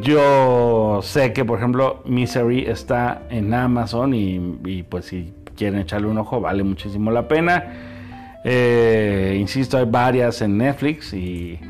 yo 0.00 1.00
sé 1.02 1.34
que, 1.34 1.44
por 1.44 1.58
ejemplo, 1.58 2.00
Misery 2.06 2.64
está 2.64 3.24
en 3.28 3.52
Amazon 3.52 4.14
y, 4.14 4.82
pues 4.88 5.04
si 5.04 5.34
quieren 5.54 5.80
echarle 5.80 6.06
un 6.06 6.16
ojo, 6.16 6.40
vale 6.40 6.62
muchísimo 6.62 7.10
la 7.10 7.28
pena. 7.28 8.40
Eh, 8.42 9.36
insisto, 9.38 9.76
hay 9.76 9.84
varias 9.84 10.40
en 10.40 10.56
Netflix 10.56 11.12
y 11.12 11.60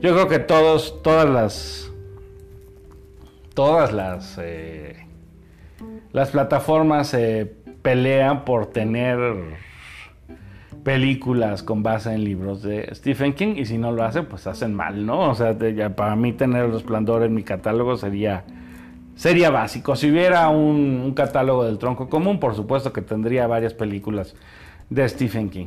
yo 0.00 0.14
creo 0.14 0.26
que 0.26 0.38
todos, 0.38 1.02
todas 1.02 1.28
las, 1.28 1.92
todas 3.52 3.92
las, 3.92 4.38
eh, 4.40 4.95
las 6.16 6.30
plataformas 6.30 7.08
se 7.08 7.44
pelean 7.82 8.46
por 8.46 8.68
tener 8.68 9.18
películas 10.82 11.62
con 11.62 11.82
base 11.82 12.14
en 12.14 12.24
libros 12.24 12.62
de 12.62 12.88
Stephen 12.94 13.34
King 13.34 13.56
y 13.58 13.66
si 13.66 13.76
no 13.76 13.92
lo 13.92 14.02
hacen, 14.02 14.24
pues 14.24 14.46
hacen 14.46 14.72
mal, 14.72 15.04
¿no? 15.04 15.28
O 15.28 15.34
sea, 15.34 15.54
para 15.94 16.16
mí 16.16 16.32
tener 16.32 16.64
el 16.64 16.72
resplandor 16.72 17.22
en 17.22 17.34
mi 17.34 17.42
catálogo 17.42 17.98
sería 17.98 18.44
sería 19.14 19.50
básico. 19.50 19.94
Si 19.94 20.10
hubiera 20.10 20.48
un, 20.48 21.12
catálogo 21.14 21.64
del 21.64 21.76
tronco 21.76 22.08
común, 22.08 22.40
por 22.40 22.54
supuesto 22.54 22.94
que 22.94 23.02
tendría 23.02 23.46
varias 23.46 23.74
películas 23.74 24.36
de 24.88 25.06
Stephen 25.10 25.50
King. 25.50 25.66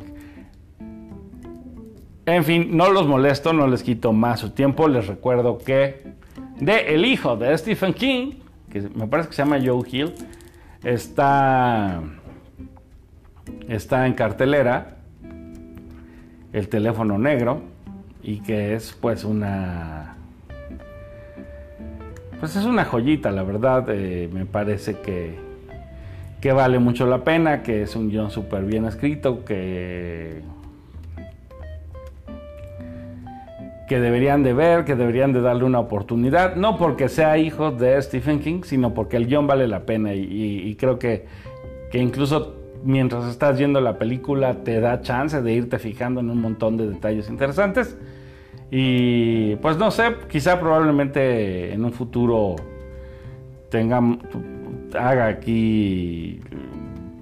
En 2.26 2.42
fin, 2.42 2.76
no 2.76 2.90
los 2.90 3.06
molesto, 3.06 3.52
no 3.52 3.68
les 3.68 3.84
quito 3.84 4.12
más 4.12 4.40
su 4.40 4.50
tiempo. 4.50 4.88
Les 4.88 5.06
recuerdo 5.06 5.58
que 5.58 6.12
de 6.58 6.92
El 6.92 7.04
hijo 7.04 7.36
de 7.36 7.56
Stephen 7.56 7.94
King, 7.94 8.32
que 8.68 8.80
me 8.96 9.06
parece 9.06 9.28
que 9.28 9.36
se 9.36 9.42
llama 9.44 9.60
Joe 9.64 9.88
Hill, 9.88 10.12
está, 10.84 12.02
está 13.68 14.06
en 14.06 14.14
cartelera 14.14 14.96
el 16.52 16.68
teléfono 16.68 17.18
negro 17.18 17.62
y 18.22 18.40
que 18.40 18.74
es 18.74 18.96
pues 19.00 19.24
una 19.24 20.16
pues 22.38 22.56
es 22.56 22.64
una 22.64 22.84
joyita 22.84 23.30
la 23.30 23.42
verdad 23.42 23.86
eh, 23.88 24.28
me 24.32 24.46
parece 24.46 24.98
que 25.00 25.38
que 26.40 26.52
vale 26.52 26.78
mucho 26.78 27.06
la 27.06 27.22
pena 27.22 27.62
que 27.62 27.82
es 27.82 27.94
un 27.96 28.08
guion 28.08 28.30
súper 28.30 28.64
bien 28.64 28.86
escrito 28.86 29.44
que 29.44 30.40
que 33.90 33.98
deberían 33.98 34.44
de 34.44 34.52
ver, 34.52 34.84
que 34.84 34.94
deberían 34.94 35.32
de 35.32 35.40
darle 35.40 35.64
una 35.64 35.80
oportunidad, 35.80 36.54
no 36.54 36.76
porque 36.76 37.08
sea 37.08 37.38
hijo 37.38 37.72
de 37.72 38.00
Stephen 38.00 38.38
King, 38.38 38.60
sino 38.62 38.94
porque 38.94 39.16
el 39.16 39.26
guion 39.26 39.48
vale 39.48 39.66
la 39.66 39.84
pena 39.84 40.14
y, 40.14 40.76
creo 40.78 41.00
que, 41.00 41.26
que 41.90 41.98
incluso 41.98 42.54
mientras 42.84 43.26
estás 43.26 43.58
viendo 43.58 43.80
la 43.80 43.98
película 43.98 44.62
te 44.62 44.78
da 44.78 45.00
chance 45.00 45.42
de 45.42 45.52
irte 45.52 45.80
fijando 45.80 46.20
en 46.20 46.30
un 46.30 46.40
montón 46.40 46.76
de 46.76 46.88
detalles 46.88 47.28
interesantes. 47.28 47.98
Y 48.70 49.56
pues 49.56 49.76
no 49.76 49.90
sé, 49.90 50.14
quizá 50.28 50.60
probablemente 50.60 51.72
en 51.72 51.84
un 51.84 51.92
futuro 51.92 52.54
tenga, 53.70 54.00
haga 54.96 55.26
aquí 55.26 56.38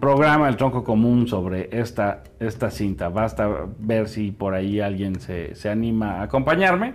programa 0.00 0.48
el 0.48 0.56
tronco 0.56 0.84
común 0.84 1.26
sobre 1.26 1.68
esta, 1.72 2.22
esta 2.40 2.70
cinta. 2.70 3.08
Basta 3.08 3.48
ver 3.78 4.08
si 4.08 4.30
por 4.30 4.54
ahí 4.54 4.80
alguien 4.80 5.20
se, 5.20 5.54
anima 5.68 6.20
a 6.20 6.22
acompañarme. 6.22 6.94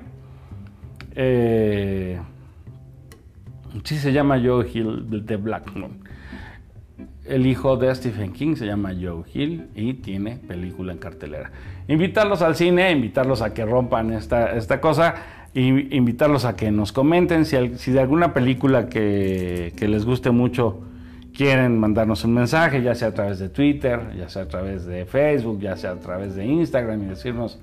Eh, 1.16 2.20
sí 3.84 3.98
se 3.98 4.12
llama 4.14 4.42
Joe 4.44 4.68
Hill 4.72 5.26
de 5.26 5.38
Black. 5.38 5.72
El 7.26 7.46
hijo 7.46 7.78
de 7.78 7.94
Stephen 7.96 8.34
King 8.34 8.56
se 8.56 8.66
llama 8.66 8.92
Joe 9.00 9.24
Hill 9.34 9.68
y 9.76 9.94
tiene 9.96 10.38
película 10.38 10.92
en 10.92 11.00
cartelera. 11.00 11.52
Invitarlos 11.88 12.42
al 12.42 12.56
cine, 12.56 12.92
invitarlos 12.92 13.42
a 13.42 13.54
que 13.54 13.66
rompan 13.66 14.12
esta, 14.12 14.56
esta 14.56 14.82
cosa, 14.82 15.16
y 15.54 15.96
invitarlos 15.96 16.46
a 16.46 16.56
que 16.56 16.72
nos 16.72 16.92
comenten 16.92 17.46
si, 17.46 17.56
si 17.78 17.92
de 17.92 18.00
alguna 18.00 18.34
película 18.34 18.90
que, 18.90 19.72
que, 19.76 19.88
les 19.88 20.04
guste 20.04 20.32
mucho 20.32 20.82
quieren 21.36 21.80
mandarnos 21.80 22.24
un 22.24 22.34
mensaje, 22.34 22.82
ya 22.82 22.96
sea 22.96 23.10
a 23.10 23.14
través 23.14 23.40
de 23.40 23.50
Twitter, 23.50 24.00
ya 24.18 24.30
sea 24.30 24.44
a 24.44 24.48
través 24.48 24.86
de 24.86 25.06
Facebook, 25.06 25.60
ya 25.60 25.76
sea 25.76 25.92
a 25.92 26.00
través 26.00 26.36
de 26.36 26.46
Instagram 26.46 27.04
y 27.04 27.06
decirnos, 27.08 27.60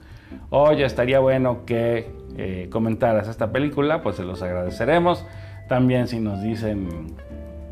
oye, 0.50 0.84
estaría 0.84 1.20
bueno 1.20 1.64
que 1.64 2.10
eh, 2.36 2.68
comentaras 2.70 3.28
esta 3.28 3.52
película, 3.52 4.02
pues 4.02 4.16
se 4.16 4.24
los 4.24 4.42
agradeceremos. 4.42 5.24
También 5.68 6.08
si 6.08 6.18
nos 6.18 6.42
dicen 6.42 7.14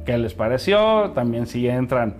qué 0.09 0.19
les 0.19 0.35
pareció. 0.35 1.11
También 1.11 1.47
si 1.47 1.69
entran 1.69 2.15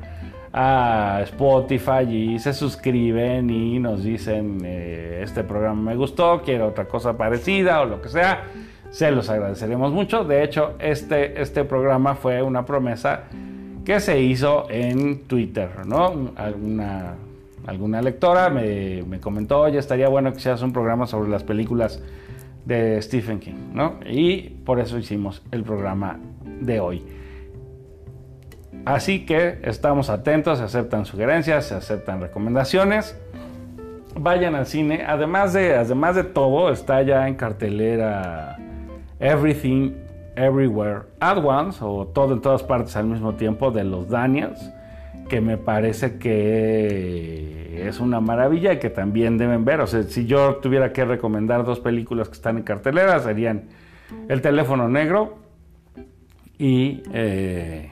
a 0.53 1.21
Spotify 1.23 2.03
y 2.09 2.39
se 2.39 2.53
suscriben 2.53 3.49
y 3.49 3.79
nos 3.79 4.03
dicen 4.03 4.61
eh, 4.65 5.21
este 5.23 5.45
programa 5.45 5.81
me 5.91 5.97
gustó, 5.97 6.43
quiero 6.43 6.69
otra 6.69 6.87
cosa 6.87 7.17
parecida 7.17 7.81
o 7.81 7.85
lo 7.85 8.01
que 8.01 8.09
sea, 8.09 8.45
se 8.91 9.11
los 9.11 9.31
agradeceremos 9.31 9.93
mucho. 9.93 10.25
De 10.25 10.43
hecho, 10.43 10.75
este, 10.79 11.41
este 11.41 11.65
programa 11.65 12.15
fue 12.15 12.43
una 12.43 12.65
promesa 12.65 13.25
que 13.89 14.01
se 14.01 14.21
hizo 14.21 14.67
en 14.69 15.21
Twitter, 15.21 15.87
¿no? 15.87 16.33
Alguna, 16.37 17.15
alguna 17.67 18.03
lectora 18.03 18.51
me, 18.51 19.03
me 19.05 19.19
comentó, 19.19 19.61
oye, 19.61 19.79
estaría 19.79 20.11
bueno 20.11 20.31
que 20.35 20.41
seas 20.41 20.61
un 20.61 20.75
programa 20.75 21.07
sobre 21.07 21.31
las 21.31 21.43
películas 21.43 22.03
de 22.67 23.01
Stephen 23.01 23.41
King, 23.41 23.73
¿no? 23.73 23.95
Y 24.07 24.51
por 24.67 24.79
eso 24.79 24.99
hicimos 24.99 25.43
el 25.53 25.63
programa 25.63 26.19
de 26.61 26.81
hoy. 26.81 27.03
Así 28.85 29.25
que 29.25 29.59
estamos 29.63 30.11
atentos, 30.11 30.59
se 30.59 30.65
aceptan 30.65 31.07
sugerencias, 31.07 31.69
se 31.69 31.75
aceptan 31.75 32.21
recomendaciones. 32.21 33.19
Vayan 34.15 34.55
al 34.55 34.67
cine. 34.67 35.05
Además 35.09 35.55
de, 35.55 35.77
además 35.77 36.15
de 36.15 36.25
todo, 36.25 36.71
está 36.71 37.01
ya 37.01 37.27
en 37.27 37.37
cartelera 37.37 38.59
Everything 39.19 40.08
Everywhere 40.39 41.03
at 41.21 41.39
Once 41.45 41.79
o 41.83 42.07
Todo 42.07 42.35
en 42.35 42.41
todas 42.41 42.63
partes 42.63 42.97
al 42.97 43.07
mismo 43.07 43.35
tiempo 43.35 43.71
de 43.71 43.85
los 43.85 44.09
Daniels, 44.09 44.71
que 45.29 45.41
me 45.41 45.59
parece 45.59 46.19
que 46.19 47.87
es 47.89 48.01
una 48.01 48.21
maravilla 48.21 48.73
y 48.73 48.79
que 48.79 48.91
también 48.91 49.39
deben 49.39 49.65
ver. 49.65 49.81
O 49.81 49.87
sea, 49.87 50.03
si 50.05 50.27
yo 50.27 50.57
tuviera 50.57 50.93
que 50.93 51.05
recomendar 51.05 51.65
dos 51.65 51.81
películas 51.81 52.29
que 52.29 52.35
están 52.35 52.59
en 52.59 52.63
cartelera, 52.63 53.19
serían 53.21 53.65
El 54.29 54.41
teléfono 54.41 54.89
negro 54.89 55.39
y 56.59 57.03
eh, 57.13 57.91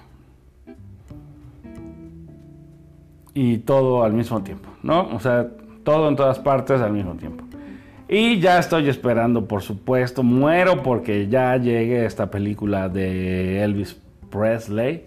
y 3.35 3.59
todo 3.59 4.03
al 4.03 4.15
mismo 4.15 4.43
tiempo, 4.43 4.71
¿no? 4.83 5.09
O 5.15 5.21
sea, 5.21 5.47
todo 5.85 6.09
en 6.09 6.17
todas 6.17 6.39
partes 6.39 6.81
al 6.81 6.93
mismo 6.93 7.15
tiempo. 7.17 7.46
Y 8.09 8.39
ya 8.39 8.59
estoy 8.59 8.89
esperando, 8.89 9.47
por 9.47 9.63
supuesto, 9.63 10.23
muero 10.23 10.83
porque 10.83 11.29
ya 11.29 11.57
llegue 11.57 12.07
esta 12.07 12.31
película 12.31 12.89
de 12.89 13.63
Elvis 13.63 13.97
Presley. 14.31 15.07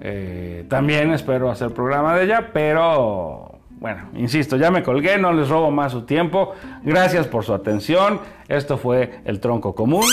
Eh, 0.00 0.64
también 0.68 1.10
espero 1.12 1.50
hacer 1.50 1.72
programa 1.72 2.14
de 2.16 2.24
ella, 2.24 2.50
pero 2.52 3.58
bueno, 3.80 4.10
insisto, 4.14 4.56
ya 4.56 4.70
me 4.70 4.82
colgué, 4.82 5.18
no 5.18 5.32
les 5.32 5.48
robo 5.48 5.70
más 5.70 5.92
su 5.92 6.02
tiempo. 6.02 6.52
Gracias 6.82 7.26
por 7.26 7.44
su 7.44 7.54
atención. 7.54 8.20
Esto 8.48 8.76
fue 8.76 9.20
El 9.24 9.40
Tronco 9.40 9.74
Común, 9.74 10.04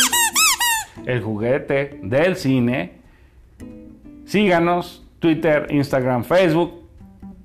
el 1.05 1.21
juguete 1.21 1.99
del 2.01 2.37
cine. 2.37 2.93
Síganos, 4.25 5.05
Twitter, 5.19 5.67
Instagram, 5.69 6.23
Facebook 6.23 6.85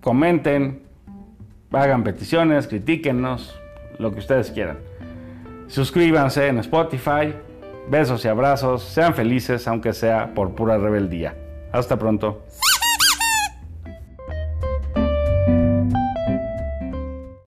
comenten, 0.00 0.82
hagan 1.72 2.02
peticiones, 2.02 2.66
critíquenos, 2.66 3.59
lo 4.00 4.12
que 4.12 4.18
ustedes 4.18 4.50
quieran. 4.50 4.78
Suscríbanse 5.68 6.48
en 6.48 6.58
Spotify. 6.58 7.34
Besos 7.88 8.24
y 8.24 8.28
abrazos. 8.28 8.82
Sean 8.82 9.14
felices, 9.14 9.66
aunque 9.68 9.92
sea 9.92 10.34
por 10.34 10.54
pura 10.54 10.78
rebeldía. 10.78 11.36
Hasta 11.72 11.98
pronto. 11.98 12.42